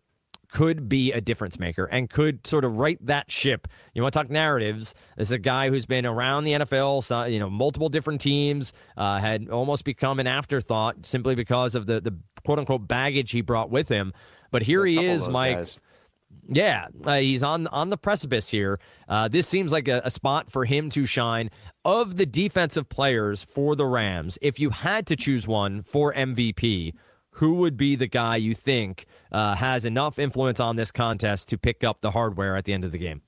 [0.51, 3.67] could be a difference maker and could sort of right that ship.
[3.93, 4.95] You want to talk narratives?
[5.15, 9.19] This is a guy who's been around the NFL, you know, multiple different teams, uh,
[9.19, 13.69] had almost become an afterthought simply because of the the quote unquote baggage he brought
[13.69, 14.13] with him.
[14.51, 15.57] But here he is, Mike.
[15.57, 15.79] Guys.
[16.51, 18.79] Yeah, uh, he's on on the precipice here.
[19.07, 21.51] Uh, this seems like a, a spot for him to shine.
[21.85, 26.93] Of the defensive players for the Rams, if you had to choose one for MVP,
[27.31, 31.57] who would be the guy you think uh, has enough influence on this contest to
[31.57, 33.21] pick up the hardware at the end of the game?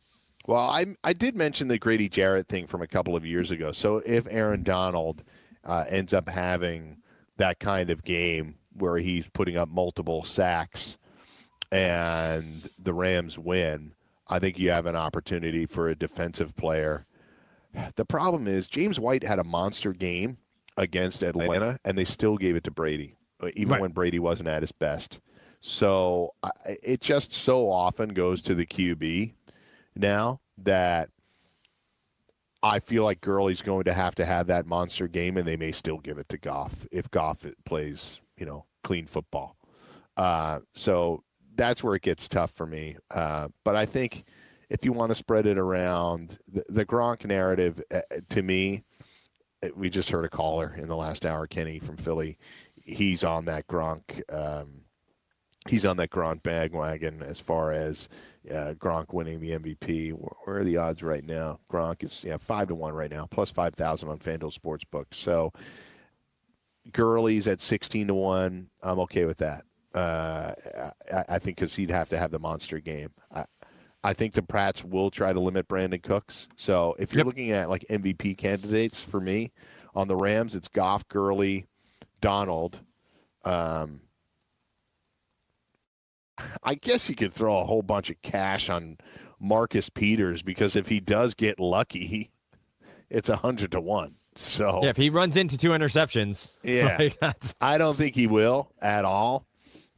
[0.48, 3.72] Well, I I did mention the Grady Jarrett thing from a couple of years ago.
[3.72, 5.24] So if Aaron Donald
[5.64, 6.98] uh, ends up having
[7.38, 10.98] that kind of game where he's putting up multiple sacks
[11.72, 13.94] and the Rams win,
[14.28, 17.06] I think you have an opportunity for a defensive player.
[17.96, 20.38] The problem is James White had a monster game
[20.78, 23.16] against Atlanta, and they still gave it to Brady.
[23.42, 23.82] Uh, even right.
[23.82, 25.20] when Brady wasn't at his best.
[25.62, 26.52] So I,
[26.84, 29.34] it just so often goes to the QB
[29.96, 31.10] now that
[32.64, 35.72] I feel like Gurley's going to have to have that monster game, and they may
[35.72, 39.56] still give it to Goff if Goff plays, you know, clean football.
[40.18, 41.24] Uh, so
[41.56, 42.98] that's where it gets tough for me.
[43.10, 44.24] Uh, but I think
[44.70, 48.84] if you want to spread it around, the, the Gronk narrative, uh, to me,
[49.76, 52.38] we just heard a caller in the last hour, Kenny from Philly
[52.84, 54.22] he's on that Gronk.
[54.34, 54.86] Um,
[55.68, 58.10] he's on that Gronk bandwagon as far as
[58.50, 60.12] uh, Gronk winning the MVP.
[60.12, 61.60] Where are the odds right now?
[61.70, 65.06] Gronk is yeah five to one right now, plus five thousand on FanDuel Sportsbook.
[65.12, 65.54] So
[66.92, 68.70] Gurley's at sixteen to one.
[68.82, 69.64] I'm okay with that.
[69.94, 70.54] Uh,
[71.14, 73.10] I, I, think because he'd have to have the monster game.
[73.34, 73.46] I,
[74.04, 76.48] I think the Prats will try to limit Brandin Cooks.
[76.56, 77.26] So if you're yep.
[77.26, 79.52] looking at like MVP candidates for me
[79.94, 81.68] on the Rams, it's Goff, Gurley,
[82.22, 82.80] Donald.
[83.44, 84.02] Um,
[86.64, 88.98] I guess you could throw a whole bunch of cash on
[89.40, 92.32] Marcus Peters because if he does get lucky,
[93.10, 94.16] it's a hundred to one.
[94.36, 98.72] So yeah, if he runs into two interceptions, yeah, like I don't think he will
[98.82, 99.46] at all.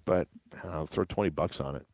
[0.05, 0.27] But
[0.63, 1.85] I'll throw twenty bucks on it.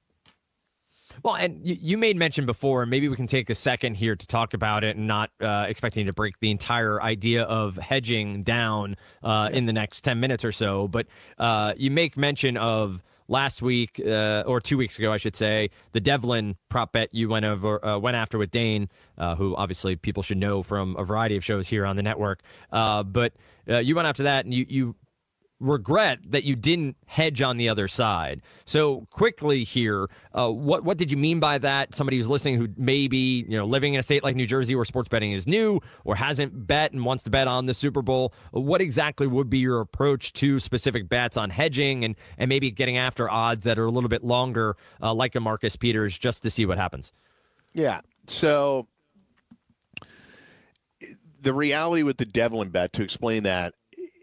[1.23, 4.27] Well, and you, made mention before, and maybe we can take a second here to
[4.27, 8.95] talk about it and not uh, expecting to break the entire idea of hedging down
[9.23, 10.87] uh, in the next 10 minutes or so.
[10.87, 11.07] But
[11.37, 15.71] uh, you make mention of last week uh, or two weeks ago, I should say,
[15.91, 19.95] the Develin prop bet you went over uh, went after with Dane, uh, who obviously
[19.95, 22.41] people should know from a variety of shows here on the network.
[22.71, 23.33] but
[23.65, 24.95] you went after that, and you you
[25.59, 28.41] regret that you didn't hedge on the other side.
[28.65, 31.93] So quickly here, uh, what what did you mean by that?
[31.93, 34.85] Somebody who's listening who maybe you know living in a state like New Jersey where
[34.85, 38.33] sports betting is new or hasn't bet and wants to bet on the Super Bowl.
[38.51, 42.97] What exactly would be your approach to specific bets on hedging and and maybe getting
[42.97, 46.49] after odds that are a little bit longer, uh, like a Marcus Peters, just to
[46.49, 47.11] see what happens?
[47.73, 48.01] Yeah.
[48.27, 48.87] So
[51.41, 53.73] the reality with the Develin bet to explain that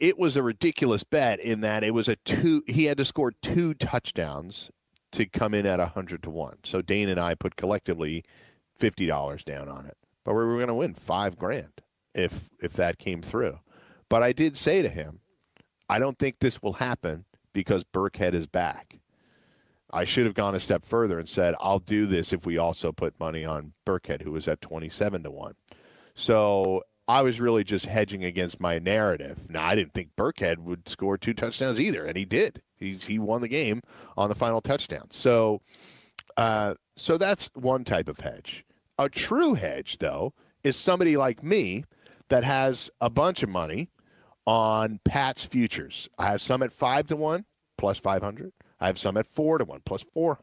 [0.00, 2.62] it was a ridiculous bet in that it was a two.
[2.66, 4.70] He had to score two touchdowns
[5.12, 6.58] to come in at hundred to one.
[6.64, 8.24] So Dane and I put collectively
[8.76, 11.82] fifty dollars down on it, but we were going to win five grand
[12.14, 13.60] if if that came through.
[14.08, 15.20] But I did say to him,
[15.88, 18.98] I don't think this will happen because Burkhead is back.
[19.92, 22.92] I should have gone a step further and said, I'll do this if we also
[22.92, 25.54] put money on Burkhead, who was at 27 to 1.
[26.14, 29.48] So I was really just hedging against my narrative.
[29.48, 32.62] Now, I didn't think Burkhead would score two touchdowns either, and he did.
[32.74, 33.80] He's he won the game
[34.16, 35.06] on the final touchdown.
[35.10, 35.60] So,
[36.36, 38.64] uh, so that's one type of hedge.
[38.98, 40.34] A true hedge, though,
[40.64, 41.84] is somebody like me
[42.28, 43.90] that has a bunch of money
[44.46, 46.08] on Pat's futures.
[46.18, 47.44] I have some at five to one
[47.78, 48.52] plus 500.
[48.80, 50.42] I have some at four to one plus 400.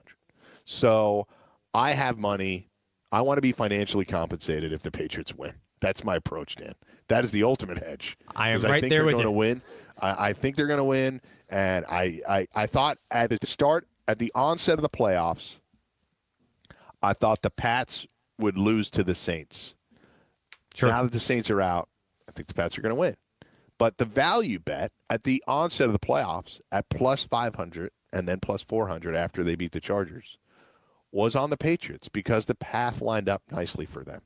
[0.65, 1.27] So
[1.73, 2.69] I have money.
[3.11, 5.53] I want to be financially compensated if the Patriots win.
[5.83, 6.75] That's my approach, Dan.
[7.09, 8.17] That is the ultimate hedge.
[8.37, 9.31] I am right I think there they're with going you.
[9.33, 9.61] to win.
[9.99, 11.19] I, I think they're going to win.
[11.49, 15.59] And I, I, I thought at the start, at the onset of the playoffs,
[17.01, 18.07] I thought the Pats
[18.39, 19.75] would lose to the Saints.
[20.73, 20.87] Sure.
[20.87, 21.89] Now that the Saints are out,
[22.29, 23.15] I think the Pats are going to win.
[23.77, 28.39] But the value bet at the onset of the playoffs at plus 500 and then
[28.39, 30.37] plus 400 after they beat the Chargers
[31.11, 34.21] was on the Patriots because the path lined up nicely for them.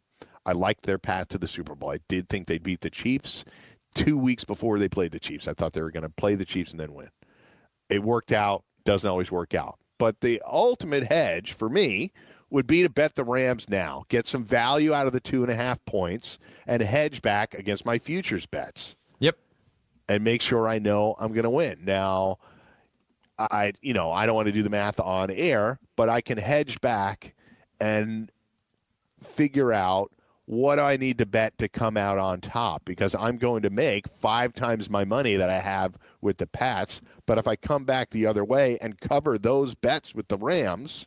[0.47, 1.91] I liked their path to the Super Bowl.
[1.91, 3.43] I did think they'd beat the Chiefs
[3.93, 5.47] two weeks before they played the Chiefs.
[5.47, 7.09] I thought they were going to play the Chiefs and then win.
[7.89, 9.77] It worked out, doesn't always work out.
[9.97, 12.11] But the ultimate hedge for me
[12.49, 15.51] would be to bet the Rams now, get some value out of the two and
[15.51, 19.37] a half points, and hedge back against my futures bets Yep.
[20.07, 21.79] and make sure I know I'm going to win.
[21.83, 22.37] Now,
[23.37, 26.37] I you know I don't want to do the math on air, but I can
[26.37, 27.35] hedge back
[27.81, 28.31] and
[29.21, 30.11] figure out
[30.47, 33.69] what do I need to bet to come out on top because I'm going to
[33.69, 37.01] make five times my money that I have with the Pats.
[37.25, 41.05] But if I come back the other way and cover those bets with the Rams,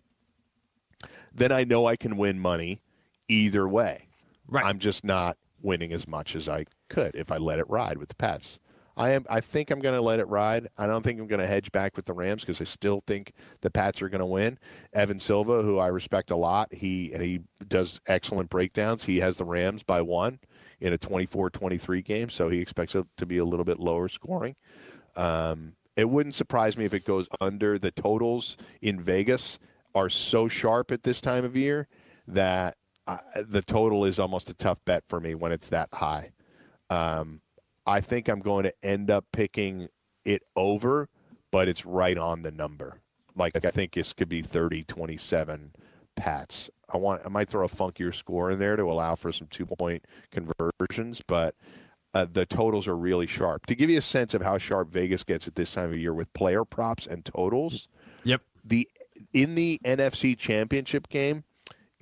[1.35, 2.83] then I know I can win money
[3.29, 4.09] either way.
[4.47, 4.65] Right.
[4.65, 8.11] I'm just not winning as much as I could if I let it ride with
[8.11, 8.61] the Pats.
[9.01, 9.25] I am.
[9.31, 10.69] I think I'm going to let it ride.
[10.77, 13.33] I don't think I'm going to hedge back with the Rams because I still think
[13.63, 14.59] the Pats are going to win.
[14.93, 19.05] Evan Silva, who I respect a lot, he and he does excellent breakdowns.
[19.05, 20.39] He has the Rams by one
[20.81, 24.57] in a 24-23 game, so he expects it to be a little bit lower scoring.
[25.17, 27.79] Um, it wouldn't surprise me if it goes under.
[27.79, 29.59] The totals in Vegas
[29.95, 31.89] are so sharp at this time of year
[32.29, 32.77] that
[33.07, 33.17] uh,
[33.49, 36.33] the total is almost a tough bet for me when it's that high.
[36.91, 37.41] Um,
[37.91, 39.89] I think I'm going to end up picking
[40.25, 41.09] it over,
[41.51, 43.01] but it's right on the number.
[43.35, 45.73] Like I think this could be 30 27
[46.17, 46.71] Pats.
[46.93, 49.67] I want I might throw a funkier score in there to allow for some two
[49.67, 51.55] point conversions, but
[52.13, 53.67] uh, the totals are really sharp.
[53.67, 56.13] To give you a sense of how sharp Vegas gets at this time of year
[56.13, 57.89] with player props and totals,
[58.25, 58.43] Yep.
[58.65, 58.89] the
[59.33, 61.45] in the NFC Championship game,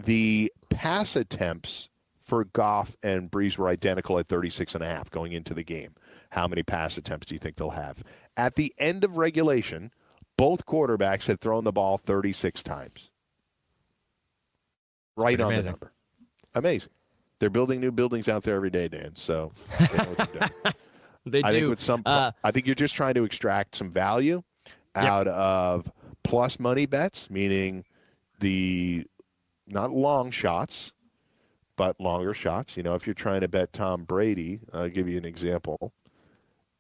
[0.03, 1.89] the pass attempts
[2.29, 5.95] for Goff and Brees were identical at 36 and a half going into the game.
[6.31, 8.05] How many pass attempts do you think they'll have?
[8.37, 9.91] At the end of regulation,
[10.37, 13.11] both quarterbacks had thrown the ball 36 times.
[15.17, 15.65] Right Pretty on amazing.
[15.65, 15.93] the number.
[16.55, 16.93] Amazing.
[17.41, 19.17] They're building new buildings out there every day, Dan.
[19.17, 20.75] So they know what they're doing.
[21.27, 21.59] They I do.
[21.59, 24.45] think with some, Uh, I think you're just trying to extract some value
[24.95, 25.93] out of
[26.25, 27.85] plus money bets, meaning
[28.41, 29.05] the
[29.67, 30.93] not long shots,
[31.79, 32.77] but longer shots.
[32.77, 35.95] You know, if you're trying to bet Tom Brady, I'll give you an example.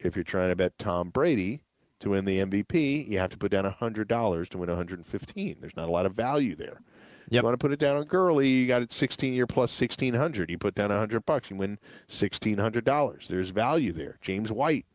[0.01, 1.62] If you're trying to bet Tom Brady
[2.01, 5.57] to win the MVP, you have to put down hundred dollars to win 115.
[5.61, 6.82] There's not a lot of value there.
[7.30, 7.42] Yep.
[7.42, 10.51] You want to put it down on Gurley, you got it 16 year plus 1600.
[10.51, 11.78] You put down 100 bucks, you win
[12.09, 13.28] $1600.
[13.28, 14.18] There's value there.
[14.20, 14.86] James White.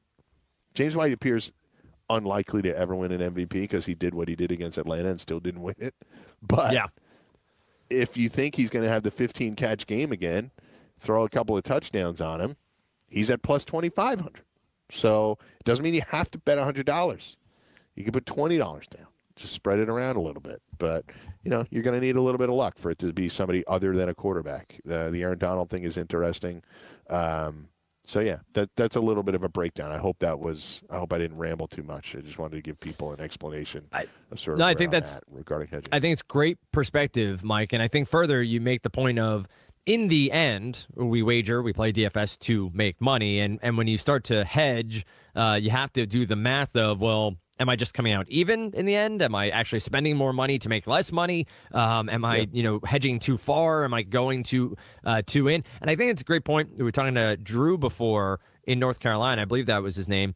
[0.73, 1.51] James White appears
[2.09, 5.21] unlikely to ever win an MVP because he did what he did against Atlanta and
[5.21, 5.95] still didn't win it.
[6.45, 6.87] But yeah.
[7.93, 10.51] If you think he's going to have the 15 catch game again,
[10.97, 12.57] throw a couple of touchdowns on him,
[13.09, 14.43] he's at plus 2500.
[14.91, 17.37] So it doesn't mean you have to bet $100.
[17.95, 19.07] You can put $20 down.
[19.35, 20.61] Just spread it around a little bit.
[20.77, 21.05] But,
[21.43, 23.29] you know, you're going to need a little bit of luck for it to be
[23.29, 24.79] somebody other than a quarterback.
[24.87, 26.61] Uh, the Aaron Donald thing is interesting.
[27.09, 27.69] Um,
[28.05, 29.91] so yeah, that that's a little bit of a breakdown.
[29.91, 30.83] I hope that was.
[30.89, 32.15] I hope I didn't ramble too much.
[32.15, 34.59] I just wanted to give people an explanation I- of sort of.
[34.59, 35.89] No, I think that's- at regarding hedging.
[35.91, 37.73] I think it's great perspective, Mike.
[37.73, 39.47] And I think further, you make the point of
[39.85, 43.39] in the end, we wager, we play DFS to make money.
[43.41, 47.01] And, and when you start to hedge, uh, you have to do the math of,
[47.01, 49.21] well, am I just coming out even in the end?
[49.21, 51.47] Am I actually spending more money to make less money?
[51.71, 53.83] Um, am I, you know, hedging too far?
[53.83, 55.63] Am I going too uh, too in?
[55.81, 56.71] And I think it's a great point.
[56.77, 59.43] We were talking to Drew before in North Carolina.
[59.43, 60.35] I believe that was his name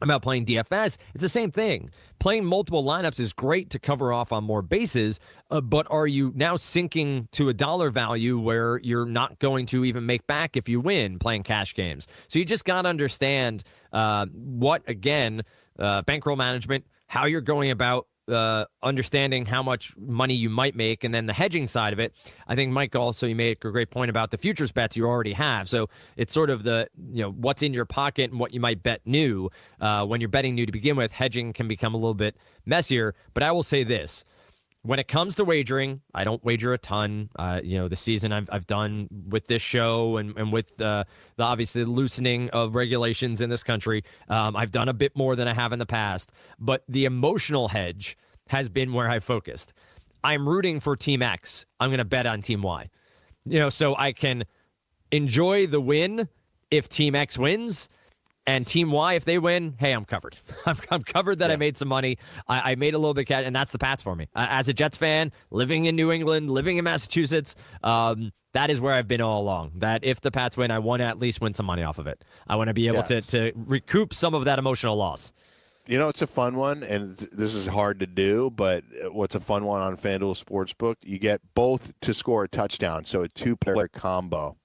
[0.00, 1.90] about playing DFS, it's the same thing.
[2.18, 5.20] Playing multiple lineups is great to cover off on more bases,
[5.50, 9.84] uh, but are you now sinking to a dollar value where you're not going to
[9.84, 12.06] even make back if you win playing cash games?
[12.28, 15.42] So you just got to understand uh, what, again,
[15.78, 21.04] uh, bankroll management, how you're going about uh, understanding how much money you might make,
[21.04, 22.14] and then the hedging side of it.
[22.48, 25.34] I think Mike also you made a great point about the futures bets you already
[25.34, 25.68] have.
[25.68, 28.82] So it's sort of the you know what's in your pocket and what you might
[28.82, 29.50] bet new.
[29.80, 33.14] Uh, when you're betting new to begin with, hedging can become a little bit messier.
[33.34, 34.24] But I will say this:
[34.82, 37.30] when it comes to wagering, I don't wager a ton.
[37.36, 41.04] Uh, you know, the season I've, I've done with this show and, and with uh,
[41.36, 45.46] the obviously loosening of regulations in this country, um, I've done a bit more than
[45.46, 46.32] I have in the past.
[46.58, 48.18] But the emotional hedge
[48.48, 49.72] has been where I focused.
[50.24, 51.64] I'm rooting for Team X.
[51.78, 52.86] I'm going to bet on Team Y.
[53.44, 54.44] You know, so I can
[55.12, 56.28] enjoy the win
[56.70, 57.88] if Team X wins
[58.46, 60.36] and Team Y, if they win, hey, I'm covered.
[60.66, 61.54] I'm, I'm covered that yeah.
[61.54, 62.18] I made some money.
[62.48, 64.28] I, I, made a little bit cash, and that's the Pats for me.
[64.34, 68.80] Uh, as a Jets fan, living in New England, living in Massachusetts, um, that is
[68.80, 69.72] where I've been all along.
[69.76, 72.06] That if the Pats win, I want to at least win some money off of
[72.06, 72.24] it.
[72.46, 73.28] I want to be able yes.
[73.28, 75.32] to, to recoup some of that emotional loss.
[75.86, 79.40] You know, it's a fun one, and this is hard to do, but what's a
[79.40, 80.96] fun one on FanDuel Sportsbook?
[81.02, 84.56] You get both to score a touchdown, so a two player combo.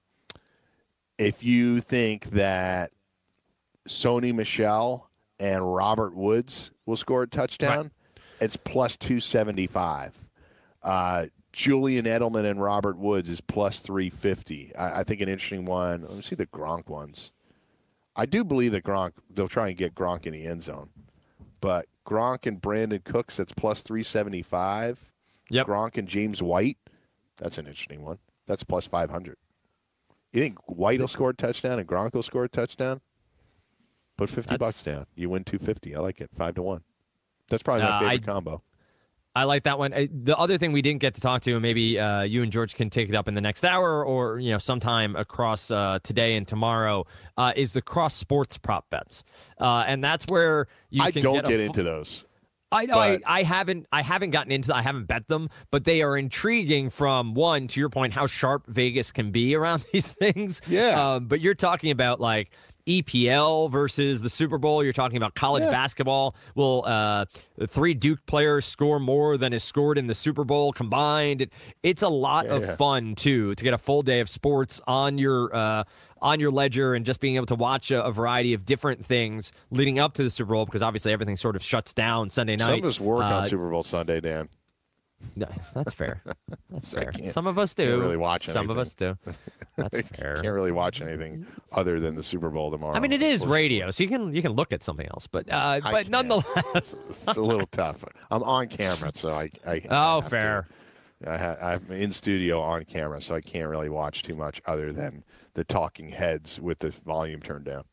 [1.18, 2.92] If you think that
[3.88, 5.10] Sony Michel
[5.40, 7.84] and Robert Woods will score a touchdown,
[8.16, 8.22] right.
[8.40, 10.26] it's plus 275.
[10.82, 14.76] Uh, Julian Edelman and Robert Woods is plus 350.
[14.76, 16.02] I, I, think an interesting one.
[16.02, 17.32] Let me see the Gronk ones.
[18.14, 20.90] I do believe that Gronk, they'll try and get Gronk in the end zone.
[21.60, 25.12] But Gronk and Brandin Cooks, that's plus 375.
[25.50, 25.66] Yep.
[25.66, 26.78] Gronk and James White,
[27.36, 28.18] that's an interesting one.
[28.46, 29.36] That's plus 500.
[30.32, 33.00] You think White will score a touchdown and Gronk will score a touchdown?
[34.18, 35.06] Put 50 That's, bucks down.
[35.14, 35.96] You win 250.
[35.96, 36.30] I like it.
[36.36, 36.82] 5 to 1.
[37.48, 38.62] That's probably my uh, favorite I, combo.
[39.34, 39.92] I like that one.
[39.92, 42.74] The other thing we didn't get to talk to, and maybe uh, you and George
[42.74, 46.34] can take it up in the next hour or you know sometime across uh, today
[46.34, 47.06] and tomorrow,
[47.36, 49.22] uh, is the cross sports prop bets,
[49.60, 52.24] uh, and that's where you I don't get, get into those.
[52.70, 56.02] I know I, I haven't I haven't gotten into I haven't bet them, but they
[56.02, 56.90] are intriguing.
[56.90, 60.60] From one to your point, how sharp Vegas can be around these things.
[60.68, 61.14] Yeah.
[61.14, 62.50] Um, but you're talking about like
[62.88, 64.82] EPL versus the Super Bowl.
[64.82, 65.70] You're talking about college yeah.
[65.70, 66.34] basketball.
[66.54, 67.26] Will uh,
[67.66, 71.42] three Duke players score more than is scored in the Super Bowl combined?
[71.42, 72.76] It, it's a lot yeah, of yeah.
[72.76, 75.84] fun too to get a full day of sports on your uh,
[76.20, 79.52] on your ledger and just being able to watch a, a, variety of different things
[79.70, 82.70] leading up to the Super Bowl because obviously everything sort of shuts down Sunday night.
[82.70, 84.48] Some of us work uh, on Super Bowl Sunday, Dan.
[85.36, 86.22] No, that's fair.
[86.70, 87.12] That's fair.
[87.32, 87.86] Some of us do.
[87.88, 88.46] Can't really watch.
[88.46, 88.70] Some anything.
[88.70, 89.18] of us do.
[89.76, 90.34] That's fair.
[90.34, 92.94] Can't really watch anything other than the Super Bowl tomorrow.
[92.96, 95.50] I mean, it is radio, so you can you can look at something else, but
[95.52, 96.12] uh, but can.
[96.12, 98.04] nonetheless, it's a little tough.
[98.30, 99.50] I'm on camera, so I.
[99.66, 100.68] I oh, I fair.
[101.22, 104.92] To, I am in studio on camera, so I can't really watch too much other
[104.92, 107.84] than the talking heads with the volume turned down.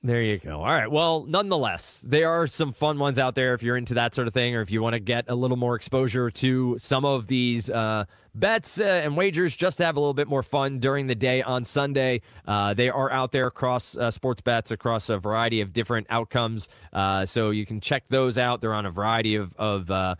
[0.00, 0.60] There you go.
[0.60, 0.88] All right.
[0.88, 4.34] Well, nonetheless, there are some fun ones out there if you're into that sort of
[4.34, 7.68] thing, or if you want to get a little more exposure to some of these
[7.68, 11.16] uh, bets uh, and wagers, just to have a little bit more fun during the
[11.16, 12.20] day on Sunday.
[12.46, 16.68] Uh, they are out there across uh, sports bets, across a variety of different outcomes.
[16.92, 18.60] Uh, so you can check those out.
[18.60, 20.14] They're on a variety of, of uh,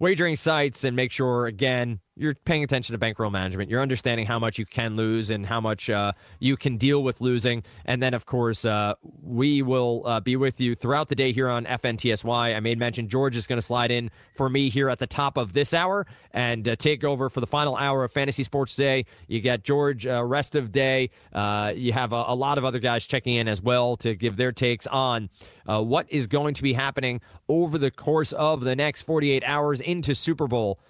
[0.00, 3.70] wagering sites and make sure, again, you're paying attention to bankroll management.
[3.70, 7.22] You're understanding how much you can lose and how much uh, you can deal with
[7.22, 7.62] losing.
[7.86, 11.48] And then, of course, uh, we will uh, be with you throughout the day here
[11.48, 12.54] on FNTSY.
[12.54, 15.38] I made mention George is going to slide in for me here at the top
[15.38, 19.04] of this hour and uh, take over for the final hour of Fantasy Sports Day.
[19.26, 21.10] You got George uh, rest of day.
[21.32, 24.36] Uh, you have a, a, lot of other guys checking in as well to give
[24.36, 25.30] their takes on
[25.64, 30.14] what is going to be happening over the course of the next 48 hours into
[30.14, 30.80] Super Bowl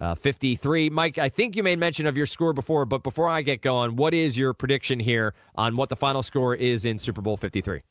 [0.00, 0.90] uh, 53.
[0.90, 3.96] Mike, I think you made mention of your score before, but before I get going,
[3.96, 7.82] what is your prediction here on what the final score is in Super Bowl 53?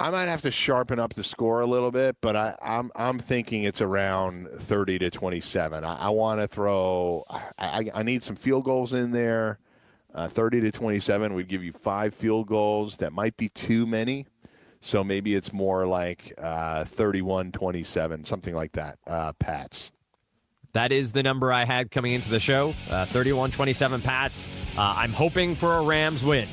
[0.00, 3.08] I might have to sharpen up the score a little bit, but I, am I'm,
[3.08, 5.84] I'm thinking it's around 30 to 27.
[5.84, 7.24] I, I want to throw.
[7.58, 9.58] I, I, need some field goals in there.
[10.14, 12.98] Uh, 30 to 27 would give you five field goals.
[12.98, 14.26] That might be too many.
[14.80, 18.98] So maybe it's more like uh, 31 27, something like that.
[19.04, 19.90] Uh, Pats.
[20.72, 22.74] That is the number I had coming into the show.
[22.90, 24.46] Uh, 31 27 Pats.
[24.76, 26.46] Uh, I'm hoping for a Rams win,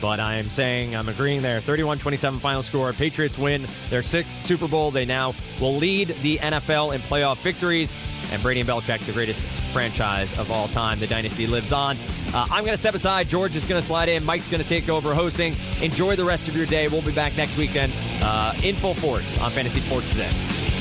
[0.00, 1.60] but I am saying I'm agreeing there.
[1.60, 2.92] 31 27 final score.
[2.92, 4.90] Patriots win their sixth Super Bowl.
[4.90, 7.94] They now will lead the NFL in playoff victories.
[8.32, 10.98] And Brady and Belichick, the greatest franchise of all time.
[10.98, 11.96] The dynasty lives on.
[12.34, 13.28] Uh, I'm going to step aside.
[13.28, 14.24] George is going to slide in.
[14.24, 15.54] Mike's going to take over hosting.
[15.80, 16.88] Enjoy the rest of your day.
[16.88, 17.92] We'll be back next weekend
[18.22, 20.75] uh, in full force on Fantasy Sports Today.